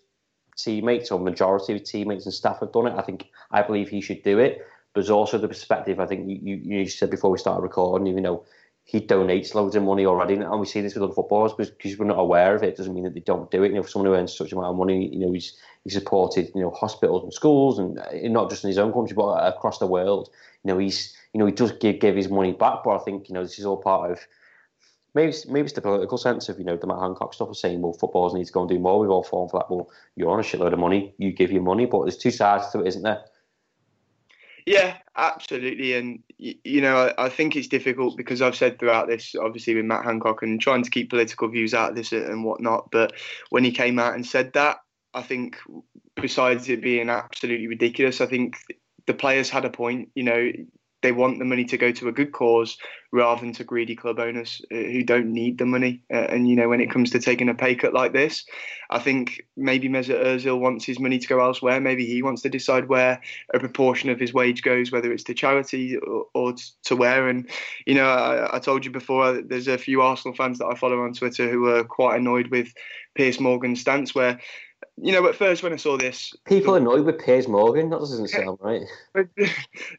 teammates 0.57 1.11
or 1.11 1.19
majority 1.19 1.73
of 1.73 1.83
teammates 1.83 2.25
and 2.25 2.33
staff 2.33 2.59
have 2.61 2.71
done 2.71 2.87
it, 2.87 2.93
I 2.97 3.01
think 3.01 3.27
I 3.51 3.61
believe 3.61 3.89
he 3.89 4.01
should 4.01 4.23
do 4.23 4.39
it. 4.39 4.65
But 4.93 5.01
there's 5.01 5.09
also 5.09 5.37
the 5.37 5.47
perspective. 5.47 5.99
I 5.99 6.05
think 6.05 6.29
you, 6.29 6.39
you, 6.41 6.77
you 6.79 6.87
said 6.87 7.09
before 7.09 7.31
we 7.31 7.37
started 7.37 7.61
recording, 7.61 8.07
you 8.07 8.21
know 8.21 8.45
he 8.83 8.99
donates 8.99 9.53
loads 9.53 9.75
of 9.75 9.83
money 9.83 10.05
already, 10.05 10.33
and 10.33 10.59
we 10.59 10.65
see 10.65 10.81
this 10.81 10.95
with 10.95 11.03
other 11.03 11.13
footballers 11.13 11.53
because 11.53 11.97
we're 11.97 12.05
not 12.05 12.19
aware 12.19 12.55
of 12.55 12.63
it. 12.63 12.75
Doesn't 12.75 12.93
mean 12.93 13.03
that 13.05 13.13
they 13.13 13.21
don't 13.21 13.49
do 13.51 13.63
it. 13.63 13.69
You 13.69 13.75
know, 13.75 13.83
for 13.83 13.89
someone 13.89 14.11
who 14.11 14.17
earns 14.17 14.35
such 14.35 14.51
a 14.51 14.55
amount 14.55 14.71
of 14.71 14.77
money, 14.77 15.07
you 15.13 15.19
know, 15.19 15.31
he's 15.31 15.55
he 15.83 15.89
supported 15.89 16.51
you 16.53 16.61
know 16.61 16.71
hospitals 16.71 17.23
and 17.23 17.33
schools, 17.33 17.79
and 17.79 17.99
uh, 17.99 18.09
not 18.23 18.49
just 18.49 18.63
in 18.63 18.67
his 18.67 18.77
own 18.77 18.91
country 18.91 19.15
but 19.15 19.35
across 19.47 19.79
the 19.79 19.87
world. 19.87 20.29
You 20.63 20.73
know, 20.73 20.77
he's 20.77 21.15
you 21.33 21.39
know 21.39 21.45
he 21.45 21.51
does 21.51 21.71
give 21.71 21.99
give 21.99 22.15
his 22.15 22.29
money 22.29 22.53
back, 22.53 22.79
but 22.83 22.99
I 22.99 23.03
think 23.03 23.29
you 23.29 23.33
know 23.33 23.43
this 23.43 23.59
is 23.59 23.65
all 23.65 23.77
part 23.77 24.11
of 24.11 24.19
maybe 25.13 25.33
maybe 25.47 25.65
it's 25.65 25.73
the 25.73 25.81
political 25.81 26.17
sense 26.17 26.49
of 26.49 26.57
you 26.59 26.65
know 26.65 26.77
the 26.77 26.87
Matt 26.87 26.99
Hancock 26.99 27.33
stuff 27.33 27.49
of 27.49 27.57
saying 27.57 27.81
well 27.81 27.93
footballers 27.93 28.33
need 28.33 28.45
to 28.45 28.53
go 28.53 28.61
and 28.61 28.69
do 28.69 28.79
more. 28.79 28.99
We've 28.99 29.09
all 29.09 29.23
fallen 29.23 29.49
for 29.49 29.59
that. 29.59 29.73
Well, 29.73 29.89
you're 30.15 30.29
on 30.29 30.39
a 30.39 30.43
shitload 30.43 30.73
of 30.73 30.79
money, 30.79 31.13
you 31.17 31.31
give 31.31 31.51
your 31.51 31.63
money, 31.63 31.85
but 31.85 32.03
there's 32.03 32.17
two 32.17 32.31
sides 32.31 32.69
to 32.71 32.81
it, 32.81 32.87
isn't 32.87 33.03
there? 33.03 33.23
Yeah, 34.65 34.97
absolutely. 35.15 35.93
And, 35.93 36.19
you 36.37 36.81
know, 36.81 37.11
I, 37.17 37.25
I, 37.25 37.29
think 37.29 37.55
it's 37.55 37.67
difficult 37.67 38.17
because 38.17 38.41
I've 38.41 38.55
said 38.55 38.79
throughout 38.79 39.07
this, 39.07 39.35
obviously, 39.35 39.75
with 39.75 39.85
Matt 39.85 40.05
Hancock 40.05 40.43
and 40.43 40.61
trying 40.61 40.83
to 40.83 40.89
keep 40.89 41.09
political 41.09 41.47
views 41.47 41.73
out 41.73 41.91
of 41.91 41.95
this 41.95 42.11
and 42.11 42.43
whatnot. 42.43 42.89
But 42.91 43.13
when 43.49 43.63
he 43.63 43.71
came 43.71 43.99
out 43.99 44.15
and 44.15 44.25
said 44.25 44.53
that, 44.53 44.77
I 45.13 45.21
think, 45.21 45.57
besides 46.15 46.69
it 46.69 46.81
being 46.81 47.09
absolutely 47.09 47.67
ridiculous, 47.67 48.21
I 48.21 48.27
think 48.27 48.57
the 49.07 49.13
players 49.13 49.49
had 49.49 49.65
a 49.65 49.69
point. 49.69 50.09
You 50.15 50.23
know, 50.23 50.51
they 51.01 51.11
want 51.11 51.39
the 51.39 51.45
money 51.45 51.65
to 51.65 51.77
go 51.77 51.91
to 51.91 52.07
a 52.07 52.11
good 52.11 52.31
cause 52.31 52.77
rather 53.11 53.41
than 53.41 53.53
to 53.53 53.63
greedy 53.63 53.95
club 53.95 54.19
owners 54.19 54.61
uh, 54.71 54.75
who 54.75 55.03
don't 55.03 55.33
need 55.33 55.57
the 55.57 55.65
money. 55.65 56.01
Uh, 56.13 56.27
and 56.29 56.47
you 56.47 56.55
know, 56.55 56.69
when 56.69 56.81
it 56.81 56.91
comes 56.91 57.09
to 57.11 57.19
taking 57.19 57.49
a 57.49 57.53
pay 57.53 57.75
cut 57.75 57.93
like 57.93 58.13
this, 58.13 58.45
I 58.89 58.99
think 58.99 59.41
maybe 59.57 59.89
Mesut 59.89 60.23
Ozil 60.23 60.59
wants 60.59 60.85
his 60.85 60.99
money 60.99 61.19
to 61.19 61.27
go 61.27 61.43
elsewhere. 61.43 61.79
Maybe 61.79 62.05
he 62.05 62.23
wants 62.23 62.41
to 62.43 62.49
decide 62.49 62.87
where 62.87 63.21
a 63.53 63.59
proportion 63.59 64.09
of 64.09 64.19
his 64.19 64.33
wage 64.33 64.61
goes, 64.61 64.91
whether 64.91 65.11
it's 65.11 65.23
to 65.25 65.33
charity 65.33 65.97
or, 65.97 66.25
or 66.33 66.55
to 66.85 66.95
where. 66.95 67.27
And 67.27 67.49
you 67.85 67.95
know, 67.95 68.07
I, 68.07 68.57
I 68.57 68.59
told 68.59 68.85
you 68.85 68.91
before, 68.91 69.41
there's 69.41 69.67
a 69.67 69.77
few 69.77 70.01
Arsenal 70.01 70.35
fans 70.35 70.59
that 70.59 70.67
I 70.67 70.75
follow 70.75 71.01
on 71.01 71.13
Twitter 71.13 71.49
who 71.49 71.67
are 71.67 71.83
quite 71.83 72.17
annoyed 72.17 72.47
with 72.47 72.73
Piers 73.15 73.39
Morgan's 73.39 73.81
stance, 73.81 74.15
where 74.15 74.39
you 75.03 75.11
know, 75.11 75.27
at 75.27 75.35
first 75.35 75.63
when 75.63 75.73
I 75.73 75.77
saw 75.77 75.97
this, 75.97 76.33
people 76.45 76.75
annoyed 76.75 77.05
with 77.05 77.19
Piers 77.19 77.47
Morgan. 77.47 77.89
That 77.89 77.99
doesn't 77.99 78.27
sound 78.27 78.59
right. 78.61 78.83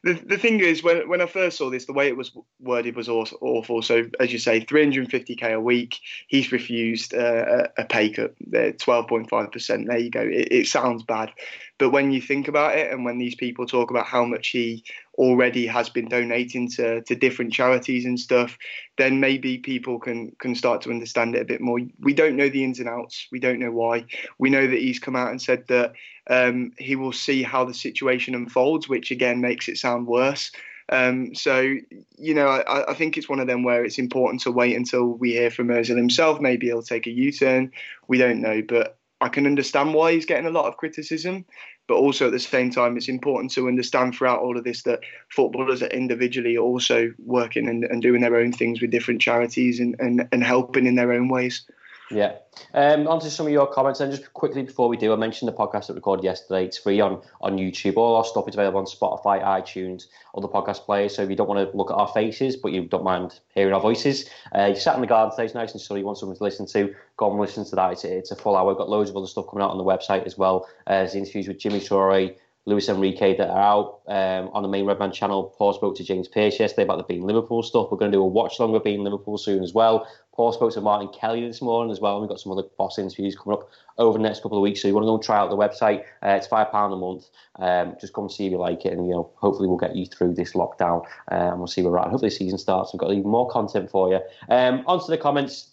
The, 0.03 0.13
the 0.13 0.37
thing 0.37 0.59
is, 0.59 0.83
when 0.83 1.07
when 1.09 1.21
I 1.21 1.25
first 1.25 1.57
saw 1.57 1.69
this, 1.69 1.85
the 1.85 1.93
way 1.93 2.07
it 2.07 2.15
was 2.15 2.31
worded 2.59 2.95
was 2.95 3.09
awful. 3.09 3.81
So, 3.81 4.05
as 4.19 4.31
you 4.31 4.39
say, 4.39 4.61
350k 4.61 5.53
a 5.53 5.59
week. 5.59 5.99
He's 6.27 6.51
refused 6.51 7.13
uh, 7.13 7.67
a 7.77 7.85
pay 7.85 8.09
cut. 8.09 8.33
12.5 8.51 9.51
percent. 9.51 9.87
There 9.87 9.97
you 9.97 10.09
go. 10.09 10.21
It, 10.21 10.47
it 10.51 10.67
sounds 10.67 11.03
bad, 11.03 11.31
but 11.77 11.89
when 11.89 12.11
you 12.11 12.21
think 12.21 12.47
about 12.47 12.77
it, 12.77 12.91
and 12.91 13.03
when 13.03 13.17
these 13.17 13.35
people 13.35 13.65
talk 13.65 13.91
about 13.91 14.05
how 14.05 14.23
much 14.25 14.49
he 14.49 14.83
already 15.15 15.67
has 15.67 15.89
been 15.89 16.07
donating 16.07 16.69
to, 16.69 17.01
to 17.01 17.15
different 17.15 17.53
charities 17.53 18.05
and 18.05 18.19
stuff, 18.19 18.57
then 18.97 19.19
maybe 19.19 19.57
people 19.57 19.99
can 19.99 20.31
can 20.39 20.55
start 20.55 20.81
to 20.81 20.89
understand 20.89 21.35
it 21.35 21.41
a 21.41 21.45
bit 21.45 21.61
more. 21.61 21.79
We 21.99 22.13
don't 22.13 22.35
know 22.35 22.49
the 22.49 22.63
ins 22.63 22.79
and 22.79 22.89
outs. 22.89 23.27
We 23.31 23.39
don't 23.39 23.59
know 23.59 23.71
why. 23.71 24.05
We 24.37 24.49
know 24.49 24.65
that 24.67 24.79
he's 24.79 24.92
come 24.99 25.15
out 25.15 25.31
and 25.31 25.41
said 25.41 25.67
that 25.67 25.93
um, 26.29 26.71
he 26.77 26.95
will 26.95 27.11
see 27.11 27.43
how 27.43 27.65
the 27.65 27.73
situation 27.73 28.35
unfolds, 28.35 28.87
which 28.87 29.11
again 29.11 29.41
makes 29.41 29.67
it 29.67 29.77
sound 29.77 30.07
worse. 30.07 30.51
Um, 30.89 31.33
so, 31.33 31.75
you 32.17 32.33
know, 32.33 32.47
I, 32.47 32.91
I, 32.91 32.93
think 32.93 33.17
it's 33.17 33.29
one 33.29 33.39
of 33.39 33.47
them 33.47 33.63
where 33.63 33.85
it's 33.85 33.97
important 33.97 34.41
to 34.41 34.51
wait 34.51 34.75
until 34.75 35.05
we 35.05 35.31
hear 35.31 35.49
from 35.49 35.69
Ozil 35.69 35.95
himself. 35.95 36.41
Maybe 36.41 36.67
he'll 36.67 36.83
take 36.83 37.07
a 37.07 37.11
U 37.11 37.31
turn. 37.31 37.71
We 38.07 38.17
don't 38.17 38.41
know. 38.41 38.61
But 38.61 38.97
I 39.21 39.29
can 39.29 39.45
understand 39.45 39.93
why 39.93 40.11
he's 40.11 40.25
getting 40.25 40.45
a 40.45 40.51
lot 40.51 40.65
of 40.65 40.75
criticism, 40.75 41.45
but 41.87 41.95
also 41.95 42.27
at 42.27 42.33
the 42.33 42.39
same 42.39 42.69
time, 42.69 42.97
it's 42.97 43.07
important 43.07 43.51
to 43.53 43.69
understand 43.69 44.13
throughout 44.13 44.41
all 44.41 44.57
of 44.57 44.65
this 44.65 44.83
that 44.83 44.99
footballers 45.29 45.81
are 45.81 45.87
individually 45.87 46.57
also 46.57 47.13
working 47.25 47.69
and, 47.69 47.85
and 47.85 48.01
doing 48.01 48.21
their 48.21 48.35
own 48.35 48.51
things 48.51 48.81
with 48.81 48.91
different 48.91 49.21
charities 49.21 49.79
and, 49.79 49.95
and, 49.99 50.27
and 50.33 50.43
helping 50.43 50.85
in 50.85 50.95
their 50.95 51.13
own 51.13 51.29
ways. 51.29 51.65
Yeah. 52.11 52.35
Um, 52.73 53.07
on 53.07 53.19
to 53.21 53.31
some 53.31 53.47
of 53.47 53.51
your 53.51 53.65
comments, 53.65 53.99
and 53.99 54.11
just 54.11 54.33
quickly 54.33 54.61
before 54.61 54.87
we 54.87 54.97
do, 54.97 55.13
I 55.13 55.15
mentioned 55.15 55.47
the 55.47 55.53
podcast 55.53 55.87
that 55.87 55.93
we 55.93 55.95
recorded 55.95 56.23
yesterday. 56.23 56.65
It's 56.65 56.77
free 56.77 56.99
on, 56.99 57.21
on 57.41 57.57
YouTube. 57.57 57.97
All 57.97 58.15
our 58.15 58.25
stuff 58.25 58.47
is 58.47 58.55
available 58.55 58.79
on 58.79 58.85
Spotify, 58.85 59.43
iTunes, 59.43 60.03
other 60.35 60.47
podcast 60.47 60.81
players. 60.81 61.15
So 61.15 61.23
if 61.23 61.29
you 61.29 61.35
don't 61.35 61.47
want 61.47 61.71
to 61.71 61.75
look 61.75 61.89
at 61.89 61.95
our 61.95 62.07
faces, 62.07 62.55
but 62.55 62.71
you 62.71 62.85
don't 62.85 63.03
mind 63.03 63.39
hearing 63.55 63.73
our 63.73 63.81
voices, 63.81 64.29
uh, 64.55 64.65
you 64.65 64.75
sat 64.75 64.95
in 64.95 65.01
the 65.01 65.07
garden 65.07 65.31
today, 65.31 65.45
it's 65.45 65.55
nice 65.55 65.71
and 65.71 65.81
sunny, 65.81 66.01
you 66.01 66.05
want 66.05 66.17
something 66.17 66.37
to 66.37 66.43
listen 66.43 66.67
to, 66.67 66.93
go 67.17 67.31
and 67.31 67.39
listen 67.39 67.65
to 67.65 67.75
that. 67.75 67.93
It's, 67.93 68.03
it's 68.03 68.31
a 68.31 68.35
full 68.35 68.55
hour. 68.55 68.67
We've 68.67 68.77
got 68.77 68.89
loads 68.89 69.09
of 69.09 69.17
other 69.17 69.27
stuff 69.27 69.45
coming 69.49 69.63
out 69.63 69.71
on 69.71 69.77
the 69.77 69.83
website 69.83 70.25
as 70.25 70.37
well. 70.37 70.67
Uh, 70.85 70.99
there's 70.99 71.15
interviews 71.15 71.47
with 71.47 71.57
Jimmy 71.57 71.79
Traoré, 71.79 72.35
Luis 72.65 72.87
Enrique 72.87 73.35
that 73.35 73.49
are 73.49 73.59
out 73.59 74.01
um, 74.07 74.49
on 74.53 74.63
the 74.63 74.69
main 74.69 74.85
Redmen 74.85 75.11
channel. 75.11 75.53
Paul 75.57 75.73
spoke 75.73 75.97
to 75.97 76.03
James 76.03 76.29
Pearce 76.29 76.59
yesterday 76.59 76.83
about 76.83 76.97
the 76.97 77.03
Being 77.03 77.25
Liverpool 77.25 77.61
stuff. 77.61 77.89
We're 77.91 77.97
going 77.97 78.11
to 78.11 78.17
do 78.17 78.21
a 78.21 78.27
watch 78.27 78.57
along 78.57 78.71
with 78.71 78.85
Being 78.85 79.03
Liverpool 79.03 79.37
soon 79.37 79.63
as 79.63 79.73
well. 79.73 80.07
Paul 80.33 80.51
spoke 80.51 80.73
to 80.73 80.81
Martin 80.81 81.09
Kelly 81.09 81.45
this 81.47 81.61
morning 81.61 81.91
as 81.91 81.99
well. 81.99 82.13
And 82.13 82.21
we've 82.21 82.29
got 82.29 82.39
some 82.39 82.51
other 82.51 82.67
boss 82.77 82.97
interviews 82.97 83.35
coming 83.35 83.59
up 83.59 83.69
over 83.97 84.17
the 84.17 84.23
next 84.23 84.41
couple 84.41 84.57
of 84.57 84.63
weeks. 84.63 84.81
So 84.81 84.87
you 84.87 84.93
want 84.95 85.03
to 85.03 85.07
go 85.07 85.15
and 85.15 85.23
try 85.23 85.37
out 85.37 85.49
the 85.49 85.55
website. 85.55 86.01
Uh, 86.23 86.29
it's 86.29 86.47
£5 86.47 86.93
a 86.93 86.95
month. 86.95 87.29
Um, 87.59 87.95
just 88.01 88.13
come 88.13 88.25
and 88.25 88.31
see 88.31 88.47
if 88.47 88.51
you 88.51 88.57
like 88.57 88.83
it. 88.85 88.93
And, 88.93 89.05
you 89.05 89.13
know, 89.13 89.31
hopefully 89.35 89.67
we'll 89.67 89.77
get 89.77 89.95
you 89.95 90.07
through 90.07 90.33
this 90.33 90.53
lockdown 90.53 91.05
uh, 91.31 91.35
and 91.35 91.59
we'll 91.59 91.67
see 91.67 91.83
where 91.83 91.91
we're 91.91 91.99
at. 91.99 92.07
Hopefully 92.07 92.29
the 92.29 92.35
season 92.35 92.57
starts. 92.57 92.93
We've 92.93 92.99
got 92.99 93.11
even 93.11 93.29
more 93.29 93.49
content 93.49 93.91
for 93.91 94.09
you. 94.09 94.19
Um, 94.49 94.83
on 94.87 95.03
to 95.05 95.11
the 95.11 95.17
comments. 95.17 95.69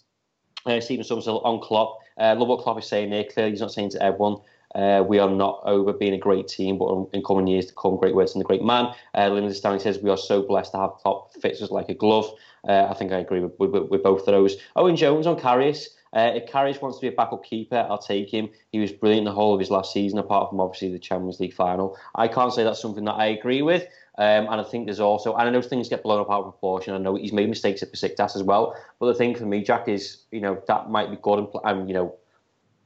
Uh, 0.65 0.79
Stephen 0.79 1.03
Somerville 1.03 1.39
on 1.39 1.59
Klopp. 1.59 1.97
Uh, 2.19 2.35
love 2.37 2.47
what 2.47 2.61
Klopp 2.61 2.77
is 2.77 2.85
saying 2.85 3.09
there. 3.09 3.23
Clearly, 3.23 3.51
he's 3.51 3.61
not 3.61 3.71
saying 3.71 3.89
to 3.91 4.03
everyone 4.03 4.37
uh, 4.75 5.03
we 5.07 5.19
are 5.19 5.29
not 5.29 5.61
over 5.65 5.93
being 5.93 6.13
a 6.13 6.17
great 6.17 6.47
team, 6.47 6.77
but 6.77 7.07
in 7.13 7.23
coming 7.23 7.47
years 7.47 7.65
to 7.67 7.73
come, 7.73 7.97
great 7.97 8.15
words 8.15 8.31
from 8.31 8.39
the 8.39 8.45
great 8.45 8.63
man. 8.63 8.93
Uh, 9.15 9.29
Linda 9.29 9.53
Stanley 9.53 9.79
says 9.79 9.99
we 9.99 10.09
are 10.09 10.17
so 10.17 10.41
blessed 10.41 10.71
to 10.71 10.77
have 10.79 10.91
Klopp 10.95 11.33
fits 11.33 11.61
us 11.61 11.71
like 11.71 11.89
a 11.89 11.93
glove. 11.93 12.31
Uh, 12.67 12.87
I 12.89 12.93
think 12.93 13.11
I 13.11 13.17
agree 13.17 13.39
with, 13.39 13.53
with, 13.59 13.89
with, 13.89 14.03
both 14.03 14.21
of 14.21 14.25
those. 14.27 14.57
Owen 14.75 14.95
Jones 14.95 15.27
on 15.27 15.39
Karius. 15.39 15.87
Uh, 16.13 16.31
if 16.35 16.45
Karius 16.45 16.81
wants 16.81 16.97
to 16.97 17.01
be 17.01 17.07
a 17.07 17.11
backup 17.11 17.43
keeper, 17.43 17.87
I'll 17.89 17.97
take 17.97 18.29
him. 18.29 18.49
He 18.71 18.79
was 18.79 18.91
brilliant 18.91 19.25
the 19.25 19.31
whole 19.31 19.53
of 19.53 19.59
his 19.59 19.71
last 19.71 19.93
season, 19.93 20.19
apart 20.19 20.49
from 20.49 20.59
obviously 20.59 20.91
the 20.91 20.99
Champions 20.99 21.39
League 21.39 21.53
final. 21.53 21.97
I 22.15 22.27
can't 22.27 22.53
say 22.53 22.63
that's 22.63 22.81
something 22.81 23.05
that 23.05 23.13
I 23.13 23.27
agree 23.27 23.61
with. 23.61 23.87
Um, 24.17 24.47
and 24.51 24.59
I 24.59 24.63
think 24.63 24.85
there's 24.85 24.99
also, 24.99 25.33
and 25.35 25.47
I 25.47 25.51
know 25.51 25.61
things 25.61 25.87
get 25.87 26.03
blown 26.03 26.19
up 26.19 26.29
out 26.29 26.43
of 26.43 26.53
proportion. 26.53 26.93
I 26.93 26.97
know 26.97 27.15
he's 27.15 27.31
made 27.31 27.47
mistakes 27.47 27.81
at 27.81 27.93
Besiktas 27.93 28.35
as 28.35 28.43
well. 28.43 28.75
But 28.99 29.07
the 29.07 29.13
thing 29.13 29.35
for 29.35 29.45
me, 29.45 29.63
Jack, 29.63 29.87
is 29.87 30.23
you 30.31 30.41
know 30.41 30.61
that 30.67 30.89
might 30.89 31.09
be 31.09 31.17
good. 31.21 31.39
And, 31.39 31.47
and 31.63 31.87
you 31.87 31.93
know, 31.93 32.15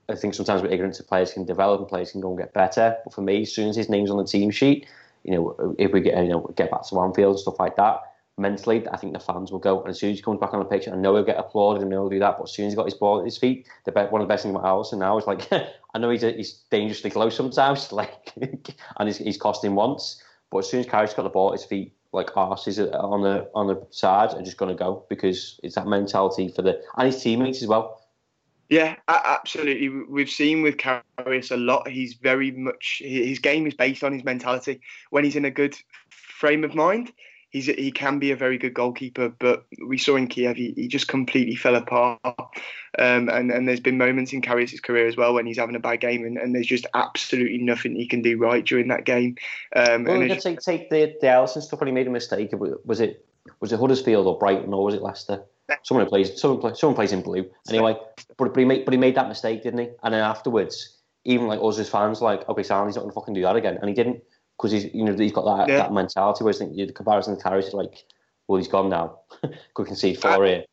I 0.09 0.15
think 0.15 0.33
sometimes 0.33 0.61
we're 0.61 0.69
ignorant 0.69 0.99
of 0.99 1.07
players 1.07 1.33
can 1.33 1.45
develop 1.45 1.79
and 1.79 1.89
players 1.89 2.11
can 2.11 2.21
go 2.21 2.29
and 2.29 2.37
get 2.37 2.53
better. 2.53 2.95
But 3.03 3.13
for 3.13 3.21
me, 3.21 3.41
as 3.41 3.53
soon 3.53 3.69
as 3.69 3.75
his 3.75 3.89
name's 3.89 4.11
on 4.11 4.17
the 4.17 4.25
team 4.25 4.51
sheet, 4.51 4.85
you 5.23 5.31
know, 5.31 5.75
if 5.79 5.91
we 5.91 6.01
get 6.01 6.21
you 6.23 6.29
know 6.29 6.51
get 6.55 6.69
back 6.69 6.85
to 6.87 6.99
Anfield 6.99 7.31
and 7.31 7.39
stuff 7.39 7.59
like 7.59 7.75
that, 7.77 8.01
mentally, 8.37 8.87
I 8.89 8.97
think 8.97 9.13
the 9.13 9.19
fans 9.19 9.51
will 9.51 9.59
go. 9.59 9.81
And 9.81 9.89
as 9.89 9.99
soon 9.99 10.11
as 10.11 10.17
he 10.17 10.23
comes 10.23 10.39
back 10.39 10.53
on 10.53 10.59
the 10.59 10.65
pitch, 10.65 10.87
I 10.87 10.95
know 10.95 11.15
he'll 11.15 11.23
get 11.23 11.37
applauded 11.37 11.83
and 11.83 11.91
he'll 11.91 12.09
do 12.09 12.19
that. 12.19 12.37
But 12.37 12.43
as 12.45 12.53
soon 12.53 12.67
as 12.67 12.73
he 12.73 12.75
got 12.75 12.85
his 12.85 12.93
ball 12.93 13.19
at 13.19 13.25
his 13.25 13.37
feet, 13.37 13.67
the 13.85 13.91
best, 13.91 14.11
one 14.11 14.21
of 14.21 14.27
the 14.27 14.31
best 14.31 14.43
things 14.43 14.55
about 14.55 14.65
Alisson 14.65 14.99
now 14.99 15.17
is 15.17 15.25
like, 15.25 15.47
I 15.93 15.97
know 15.97 16.09
he's 16.09 16.23
a, 16.23 16.31
he's 16.31 16.53
dangerously 16.69 17.09
close 17.09 17.35
sometimes, 17.35 17.91
like, 17.91 18.31
and 18.35 19.07
he's, 19.07 19.17
he's 19.17 19.37
cost 19.37 19.63
him 19.63 19.75
once. 19.75 20.21
But 20.51 20.59
as 20.59 20.69
soon 20.69 20.81
as 20.81 20.85
Carrick's 20.85 21.13
got 21.13 21.23
the 21.23 21.29
ball 21.29 21.53
at 21.53 21.59
his 21.59 21.67
feet, 21.67 21.93
like 22.11 22.27
arses 22.27 22.79
on 22.93 23.21
the 23.21 23.49
on 23.53 23.67
the 23.67 23.85
side, 23.91 24.33
are 24.33 24.41
just 24.41 24.55
going 24.55 24.75
to 24.75 24.81
go 24.81 25.05
because 25.09 25.59
it's 25.63 25.75
that 25.75 25.85
mentality 25.85 26.47
for 26.47 26.61
the 26.61 26.81
and 26.97 27.11
his 27.11 27.21
teammates 27.21 27.61
as 27.61 27.67
well. 27.67 28.04
Yeah, 28.69 28.95
absolutely. 29.07 29.89
We've 29.89 30.29
seen 30.29 30.61
with 30.61 30.77
Karius 30.77 31.51
a 31.51 31.57
lot. 31.57 31.87
He's 31.87 32.15
very 32.15 32.51
much 32.51 33.01
his 33.03 33.39
game 33.39 33.67
is 33.67 33.75
based 33.75 34.03
on 34.03 34.11
his 34.11 34.23
mentality. 34.23 34.81
When 35.11 35.23
he's 35.23 35.35
in 35.35 35.45
a 35.45 35.51
good 35.51 35.75
frame 36.09 36.63
of 36.63 36.73
mind, 36.73 37.11
he's 37.51 37.67
he 37.67 37.91
can 37.91 38.17
be 38.17 38.31
a 38.31 38.35
very 38.35 38.57
good 38.57 38.73
goalkeeper. 38.73 39.29
But 39.29 39.65
we 39.85 39.99
saw 39.99 40.15
in 40.15 40.27
Kiev, 40.27 40.55
he, 40.55 40.73
he 40.75 40.87
just 40.87 41.07
completely 41.07 41.55
fell 41.55 41.75
apart. 41.75 42.19
Um, 42.97 43.29
and 43.29 43.51
and 43.51 43.67
there's 43.67 43.79
been 43.79 43.99
moments 43.99 44.33
in 44.33 44.41
Karius' 44.41 44.81
career 44.81 45.07
as 45.07 45.15
well 45.15 45.35
when 45.35 45.45
he's 45.45 45.59
having 45.59 45.75
a 45.75 45.79
bad 45.79 46.01
game, 46.01 46.25
and, 46.25 46.37
and 46.37 46.55
there's 46.55 46.67
just 46.67 46.87
absolutely 46.95 47.59
nothing 47.59 47.95
he 47.95 48.07
can 48.07 48.23
do 48.23 48.37
right 48.37 48.65
during 48.65 48.87
that 48.87 49.05
game. 49.05 49.35
Um, 49.75 50.05
well, 50.05 50.21
and 50.21 50.41
take 50.41 50.59
take 50.59 50.89
the 50.89 51.15
the 51.21 51.27
Alisson 51.27 51.61
stuff 51.61 51.79
when 51.79 51.87
he 51.87 51.93
made 51.93 52.07
a 52.07 52.11
mistake. 52.11 52.49
Was 52.85 52.99
it 52.99 53.23
was 53.59 53.71
it 53.71 53.79
Huddersfield 53.79 54.25
or 54.25 54.39
Brighton 54.39 54.73
or 54.73 54.83
was 54.83 54.95
it 54.95 55.03
Leicester? 55.03 55.43
Someone 55.83 56.05
who 56.05 56.09
plays. 56.09 56.39
Someone, 56.39 56.59
play, 56.59 56.73
someone 56.75 56.95
plays 56.95 57.11
in 57.11 57.21
blue. 57.21 57.49
Anyway, 57.69 57.97
but, 58.37 58.53
but 58.53 58.57
he 58.57 58.65
made 58.65 58.85
but 58.85 58.93
he 58.93 58.99
made 58.99 59.15
that 59.15 59.27
mistake, 59.27 59.63
didn't 59.63 59.79
he? 59.79 59.89
And 60.03 60.13
then 60.13 60.21
afterwards, 60.21 60.99
even 61.23 61.47
like 61.47 61.59
us 61.61 61.79
as 61.79 61.89
fans, 61.89 62.21
like 62.21 62.47
okay, 62.47 62.63
Sam, 62.63 62.85
he's 62.85 62.95
not 62.95 63.01
going 63.01 63.11
to 63.11 63.15
fucking 63.15 63.33
do 63.33 63.41
that 63.41 63.55
again, 63.55 63.77
and 63.79 63.89
he 63.89 63.95
didn't 63.95 64.21
because 64.57 64.71
he's 64.71 64.93
you 64.93 65.03
know 65.03 65.13
he's 65.15 65.31
got 65.31 65.45
that 65.45 65.69
yeah. 65.71 65.77
that 65.77 65.93
mentality. 65.93 66.43
Whereas 66.43 66.61
I 66.61 66.65
think 66.65 66.75
the 66.75 66.91
comparison 66.93 67.37
to 67.37 67.43
Karius 67.43 67.67
is 67.67 67.73
like, 67.73 68.05
well, 68.47 68.57
he's 68.57 68.67
gone 68.67 68.89
now. 68.89 69.19
can 69.75 69.95
see 69.95 70.13
four 70.13 70.45
here. 70.45 70.65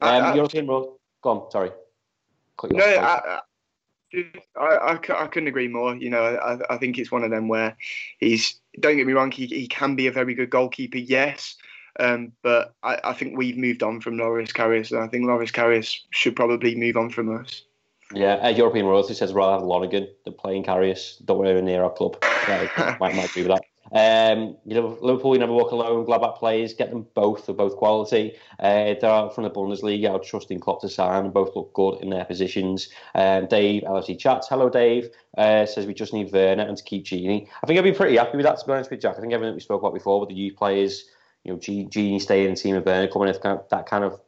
Um, 0.00 0.24
I, 0.24 0.34
European 0.34 0.66
road. 0.66 0.96
Go 1.22 1.30
on. 1.30 1.50
Sorry. 1.50 1.70
No, 2.72 2.84
I, 2.84 3.40
I, 4.56 4.60
I, 4.60 4.92
I, 4.92 5.26
couldn't 5.28 5.48
agree 5.48 5.68
more. 5.68 5.94
You 5.94 6.10
know, 6.10 6.22
I, 6.22 6.74
I 6.74 6.76
think 6.76 6.98
it's 6.98 7.10
one 7.10 7.24
of 7.24 7.30
them 7.30 7.48
where 7.48 7.76
he's. 8.18 8.60
Don't 8.78 8.96
get 8.96 9.06
me 9.06 9.14
wrong. 9.14 9.30
He, 9.30 9.46
he 9.46 9.66
can 9.66 9.94
be 9.94 10.06
a 10.08 10.12
very 10.12 10.34
good 10.34 10.50
goalkeeper. 10.50 10.98
Yes, 10.98 11.56
um, 11.98 12.32
but 12.42 12.74
I, 12.82 12.98
I, 13.04 13.12
think 13.12 13.36
we've 13.36 13.56
moved 13.56 13.82
on 13.82 14.00
from 14.00 14.16
Loris 14.16 14.52
Karius, 14.52 14.92
and 14.92 15.00
I 15.00 15.08
think 15.08 15.26
Loris 15.26 15.50
Karius 15.50 15.98
should 16.10 16.36
probably 16.36 16.74
move 16.74 16.96
on 16.96 17.10
from 17.10 17.36
us. 17.36 17.62
Yeah, 18.12 18.34
uh, 18.34 18.48
European 18.48 18.86
Royalty 18.86 19.14
says 19.14 19.32
rather 19.32 19.52
have 19.52 19.62
Lonergan 19.62 20.08
than 20.24 20.34
playing 20.34 20.64
Karius. 20.64 21.24
Don't 21.24 21.38
want 21.38 21.48
to 21.48 21.62
near 21.62 21.84
our 21.84 21.92
club. 21.92 22.16
Yeah, 22.48 22.96
might, 23.00 23.14
might 23.14 23.30
agree 23.30 23.42
with 23.42 23.52
that. 23.52 23.64
Um, 23.92 24.56
you 24.64 24.74
know, 24.74 24.98
Liverpool, 25.00 25.34
you 25.34 25.40
never 25.40 25.52
walk 25.52 25.72
alone. 25.72 26.06
Gladbach 26.06 26.38
players, 26.38 26.74
get 26.74 26.90
them 26.90 27.06
both 27.14 27.48
of 27.48 27.56
both 27.56 27.76
quality. 27.76 28.36
Uh, 28.58 28.94
they're 29.00 29.30
from 29.30 29.44
the 29.44 29.50
Bundesliga. 29.50 30.14
I'd 30.14 30.22
trust 30.22 30.50
in 30.50 30.60
Klopp 30.60 30.80
to 30.82 30.88
sign. 30.88 31.30
Both 31.30 31.56
look 31.56 31.72
good 31.72 32.00
in 32.00 32.10
their 32.10 32.24
positions. 32.24 32.88
Um, 33.14 33.46
Dave, 33.46 33.82
LFC 33.82 34.18
chats. 34.18 34.48
Hello, 34.48 34.68
Dave. 34.68 35.10
Uh, 35.36 35.66
says 35.66 35.86
we 35.86 35.94
just 35.94 36.12
need 36.12 36.32
Werner 36.32 36.62
and 36.62 36.76
to 36.76 36.84
keep 36.84 37.04
Gini. 37.04 37.48
I 37.62 37.66
think 37.66 37.78
I'd 37.78 37.82
be 37.82 37.92
pretty 37.92 38.16
happy 38.16 38.36
with 38.36 38.46
that, 38.46 38.58
to 38.58 38.66
be 38.66 38.72
honest 38.72 38.90
with 38.90 39.00
Jack. 39.00 39.16
I 39.16 39.20
think 39.20 39.32
everything 39.32 39.54
we 39.54 39.60
spoke 39.60 39.82
about 39.82 39.94
before 39.94 40.20
with 40.20 40.28
the 40.28 40.34
youth 40.36 40.56
players, 40.56 41.06
you 41.44 41.52
know, 41.52 41.58
Gini 41.58 42.20
staying 42.20 42.48
in 42.48 42.54
team 42.54 42.76
of 42.76 42.84
Werner 42.84 43.08
coming 43.08 43.28
in, 43.28 43.34
that 43.70 43.86
kind 43.86 44.04
of 44.04 44.20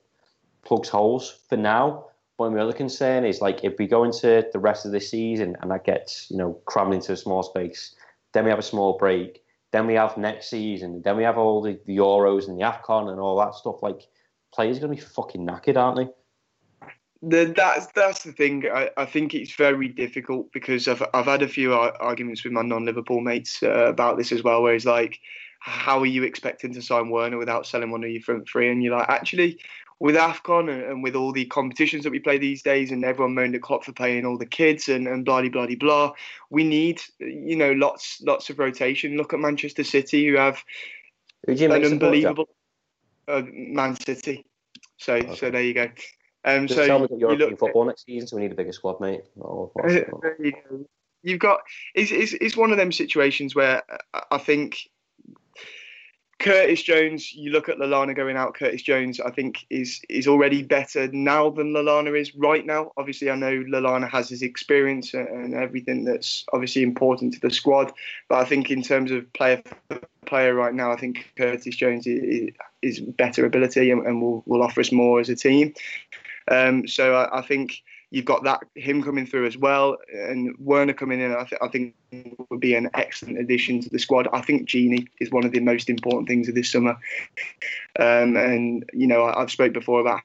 plugs 0.65 0.89
holes 0.89 1.41
for 1.49 1.57
now. 1.57 2.07
But 2.39 2.53
my 2.53 2.61
other 2.61 2.73
concern 2.73 3.25
is 3.25 3.41
like 3.41 3.63
if 3.63 3.79
we 3.79 3.87
go 3.87 4.05
into 4.05 4.47
the 4.53 4.59
rest 4.59 4.87
of 4.87 4.93
the 4.93 5.01
season 5.01 5.57
and 5.61 5.71
that 5.71 5.85
gets 5.85 6.31
you 6.31 6.37
know 6.37 6.55
crammed 6.65 6.95
into 6.95 7.13
a 7.13 7.17
small 7.17 7.43
space, 7.43 7.95
then 8.33 8.45
we 8.45 8.51
have 8.51 8.59
a 8.59 8.63
small 8.63 8.97
break, 8.99 9.45
then 9.73 9.87
we 9.87 9.95
have 9.95 10.17
next 10.17 10.49
season, 10.49 11.03
then 11.03 11.17
we 11.17 11.23
have 11.23 11.39
all 11.39 11.63
the, 11.63 11.79
the 11.87 11.97
Euros 11.99 12.49
and 12.49 12.59
the 12.59 12.65
Afcon 12.65 13.11
and 13.11 13.21
all 13.21 13.39
that 13.39 13.55
stuff. 13.55 13.83
Like 13.83 14.09
players 14.55 14.79
are 14.79 14.81
gonna 14.81 14.95
be 14.95 15.01
fucking 15.01 15.47
knackered, 15.47 15.77
aren't 15.77 15.99
they? 15.99 16.09
The, 17.25 17.53
that's 17.55 17.87
that's 17.95 18.25
the 18.25 18.33
thing. 18.33 18.65
I, 18.73 18.91
I 18.97 19.05
think 19.05 19.35
it's 19.35 19.55
very 19.55 19.89
difficult 19.89 20.53
because 20.53 20.89
I've 20.89 21.03
I've 21.15 21.27
had 21.27 21.43
a 21.43 21.49
few 21.49 21.75
arguments 21.75 22.43
with 22.43 22.53
my 22.53 22.63
non-Liverpool 22.63 23.21
mates 23.21 23.63
uh, 23.63 23.87
about 23.87 24.19
this 24.19 24.33
as 24.33 24.43
well, 24.43 24.63
where 24.63 24.75
it's 24.75 24.87
like, 24.87 25.21
how 25.65 26.01
are 26.01 26.07
you 26.07 26.25
expecting 26.25 26.75
to 26.75 26.83
sign 26.83 27.09
Werner 27.09 27.39
without 27.39 27.67
selling 27.67 27.93
one 27.93 28.03
of 28.03 28.11
your 28.11 28.21
front 28.21 28.49
three? 28.49 28.69
And 28.69 28.83
you're 28.83 28.97
like, 28.97 29.09
actually, 29.09 29.61
with 30.01 30.17
AFCON 30.17 30.69
and, 30.69 30.83
and, 30.83 31.03
with 31.05 31.15
all 31.15 31.31
the 31.31 31.45
competitions 31.45 32.03
that 32.03 32.11
we 32.11 32.19
play 32.19 32.37
these 32.37 32.63
days, 32.63 32.91
and 32.91 33.05
everyone 33.05 33.35
moaned 33.35 33.55
at 33.55 33.63
Klopp 33.63 33.85
for 33.85 33.93
playing 33.93 34.27
all 34.27 34.37
the 34.37 34.45
kids 34.45 34.89
and, 34.89 35.07
and 35.07 35.25
blah, 35.25 35.41
blah, 35.43 35.67
blah, 35.67 35.77
blah, 35.77 36.13
we 36.51 36.65
need, 36.65 37.01
you 37.21 37.55
know, 37.55 37.71
lots 37.73 38.21
lots 38.23 38.51
of 38.51 38.59
rotation. 38.59 39.17
Look 39.17 39.33
at 39.33 39.39
Manchester 39.39 39.85
City, 39.85 40.27
who 40.27 40.35
have 40.35 40.61
an 41.47 41.73
unbelievable 41.73 42.49
uh, 43.29 43.43
Man 43.53 43.95
City. 43.95 44.45
So, 44.97 45.15
okay. 45.15 45.37
so 45.37 45.51
there 45.51 45.63
you 45.63 45.75
go. 45.75 45.89
Um, 46.45 46.67
Just 46.67 46.81
so 46.81 46.87
tell 46.89 46.99
me 46.99 47.07
that 47.09 47.19
European 47.21 47.51
look, 47.51 47.61
football 47.61 47.85
next 47.85 48.05
season, 48.05 48.27
so 48.27 48.37
we 48.37 48.43
need 48.43 48.53
a 48.53 48.57
bigger 48.57 48.73
squad, 48.73 49.01
mate. 49.01 49.23
Oh, 49.41 49.71
you 50.41 50.87
You've 51.23 51.39
got 51.39 51.61
it's, 51.95 52.11
it's, 52.11 52.33
it's 52.33 52.57
one 52.57 52.73
of 52.73 52.79
them 52.79 52.91
situations 52.91 53.55
where 53.55 53.83
I 54.31 54.39
think 54.39 54.89
Curtis 56.43 56.83
Jones, 56.83 57.33
you 57.33 57.53
look 57.53 57.69
at 57.69 57.79
Lallana 57.79 58.17
going 58.17 58.37
out. 58.37 58.55
Curtis 58.55 58.83
Jones, 58.83 59.21
I 59.21 59.31
think, 59.31 59.65
is 59.71 60.03
is 60.09 60.27
already 60.27 60.63
better 60.63 61.07
now 61.09 61.49
than 61.51 61.73
Lallana 61.73 62.19
is 62.19 62.35
right 62.35 62.67
now. 62.67 62.91
Obviously, 62.97 63.31
I 63.31 63.37
know 63.37 63.63
Lallana 63.63 64.11
has 64.11 64.29
his 64.29 64.43
experience 64.43 65.15
and 65.15 65.55
everything 65.55 66.05
that's 66.05 66.45
obviously 66.53 66.83
important 66.83 67.35
to 67.35 67.41
the 67.41 67.51
squad. 67.51 67.93
But 68.29 68.39
I 68.39 68.45
think 68.45 68.71
in 68.71 68.83
terms 68.83 69.13
of 69.13 69.33
player 69.35 69.63
player 70.27 70.55
right 70.55 70.75
now, 70.75 70.91
I 70.91 70.97
think 70.97 71.33
Curtis 71.37 71.77
Jones 71.77 72.07
is, 72.07 72.51
is 72.83 73.01
better 73.01 73.47
ability 73.47 73.93
and, 73.93 74.05
and 74.05 74.21
will 74.21 74.43
will 74.47 74.63
offer 74.63 74.81
us 74.81 74.91
more 74.91 75.21
as 75.21 75.29
a 75.29 75.37
team. 75.37 75.75
Um, 76.49 76.89
so 76.89 77.15
I, 77.15 77.39
I 77.39 77.43
think 77.43 77.83
you've 78.13 78.27
got 78.27 78.45
that 78.45 78.61
him 78.75 79.03
coming 79.03 79.27
through 79.27 79.47
as 79.47 79.57
well, 79.57 79.97
and 80.13 80.55
Werner 80.59 80.93
coming 80.93 81.21
in. 81.21 81.33
I, 81.33 81.45
th- 81.45 81.61
I, 81.63 81.69
think 81.69 81.95
would 82.51 82.61
be 82.61 82.75
an 82.75 82.91
excellent 82.95 83.39
addition 83.39 83.81
to 83.81 83.89
the 83.89 83.99
squad. 83.99 84.29
I 84.33 84.43
think 84.43 84.69
Gini 84.69 85.09
is 85.19 85.31
one 85.31 85.45
of 85.45 85.53
the 85.53 85.61
most 85.61 85.89
important 85.89 86.29
things 86.29 86.49
of 86.49 86.55
this 86.55 86.71
summer, 86.71 86.97
um, 87.99 88.37
and 88.37 88.89
you 88.93 89.07
know 89.07 89.25
I, 89.25 89.41
have 89.41 89.51
spoke 89.51 89.73
before 89.73 90.01
about 90.01 90.21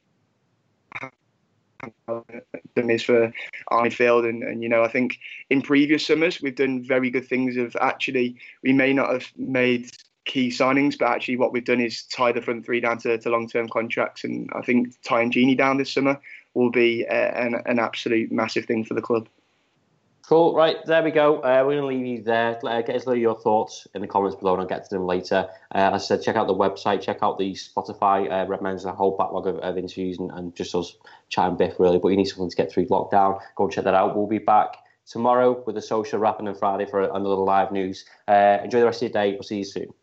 them 2.75 2.89
is 2.89 3.03
for 3.03 3.31
midfield, 3.71 4.27
and, 4.27 4.43
and 4.43 4.61
you 4.61 4.69
know 4.69 4.83
I 4.83 4.89
think 4.89 5.17
in 5.49 5.61
previous 5.61 6.05
summers 6.05 6.41
we've 6.41 6.55
done 6.55 6.83
very 6.83 7.09
good 7.09 7.27
things. 7.27 7.55
Of 7.55 7.75
actually, 7.79 8.35
we 8.63 8.73
may 8.73 8.91
not 8.91 9.11
have 9.11 9.31
made 9.37 9.89
key 10.25 10.49
signings, 10.49 10.99
but 10.99 11.07
actually 11.07 11.37
what 11.37 11.53
we've 11.53 11.63
done 11.63 11.79
is 11.79 12.03
tie 12.03 12.33
the 12.33 12.41
front 12.41 12.65
three 12.65 12.81
down 12.81 12.97
to, 12.97 13.17
to 13.17 13.29
long 13.29 13.47
term 13.47 13.69
contracts, 13.69 14.25
and 14.25 14.49
I 14.53 14.61
think 14.61 14.93
tying 15.03 15.31
Gini 15.31 15.57
down 15.57 15.77
this 15.77 15.93
summer 15.93 16.19
will 16.57 16.71
be 16.71 17.05
uh, 17.07 17.13
an, 17.13 17.61
an 17.67 17.77
absolute 17.77 18.31
massive 18.31 18.65
thing 18.65 18.83
for 18.83 18.95
the 18.95 19.01
club. 19.01 19.29
Cool. 20.23 20.55
Right, 20.55 20.83
there 20.85 21.03
we 21.03 21.11
go. 21.11 21.37
Uh, 21.37 21.63
we're 21.65 21.79
going 21.79 21.81
to 21.81 21.85
leave 21.85 22.05
you 22.05 22.21
there. 22.21 22.59
Uh, 22.65 22.81
get 22.81 22.97
us 22.97 23.05
know 23.05 23.13
your 23.13 23.39
thoughts 23.39 23.87
in 23.93 24.01
the 24.01 24.07
comments 24.07 24.35
below, 24.35 24.53
and 24.53 24.61
I'll 24.61 24.67
get 24.67 24.83
to 24.83 24.95
them 24.95 25.05
later. 25.05 25.47
Uh, 25.73 25.91
as 25.93 26.03
I 26.03 26.05
said, 26.05 26.21
check 26.23 26.35
out 26.35 26.47
the 26.47 26.53
website, 26.53 27.01
check 27.01 27.19
out 27.21 27.37
the 27.37 27.53
Spotify. 27.53 28.29
Uh, 28.29 28.45
recommends 28.45 28.83
a 28.83 28.91
whole 28.91 29.15
backlog 29.15 29.47
of, 29.47 29.57
of 29.59 29.77
interviews 29.77 30.17
and, 30.17 30.31
and, 30.31 30.53
just 30.53 30.75
us 30.75 30.97
chatting 31.29 31.55
biff, 31.55 31.79
really. 31.79 31.99
But 31.99 32.09
you 32.09 32.17
need 32.17 32.25
something 32.25 32.49
to 32.49 32.55
get 32.57 32.71
through 32.71 32.87
lockdown. 32.87 33.39
Go 33.55 33.65
and 33.65 33.73
check 33.73 33.85
that 33.85 33.93
out. 33.93 34.17
We'll 34.17 34.27
be 34.27 34.39
back 34.39 34.75
tomorrow 35.05 35.63
with 35.65 35.77
a 35.77 35.81
social 35.81 36.19
wrapping 36.19 36.49
on 36.49 36.55
Friday 36.55 36.87
for 36.87 37.03
another 37.03 37.35
live 37.35 37.71
news. 37.71 38.03
Uh, 38.27 38.57
enjoy 38.63 38.79
the 38.79 38.85
rest 38.85 39.01
of 39.01 39.13
your 39.13 39.23
day. 39.23 39.31
We'll 39.33 39.43
see 39.43 39.59
you 39.59 39.63
soon. 39.63 39.93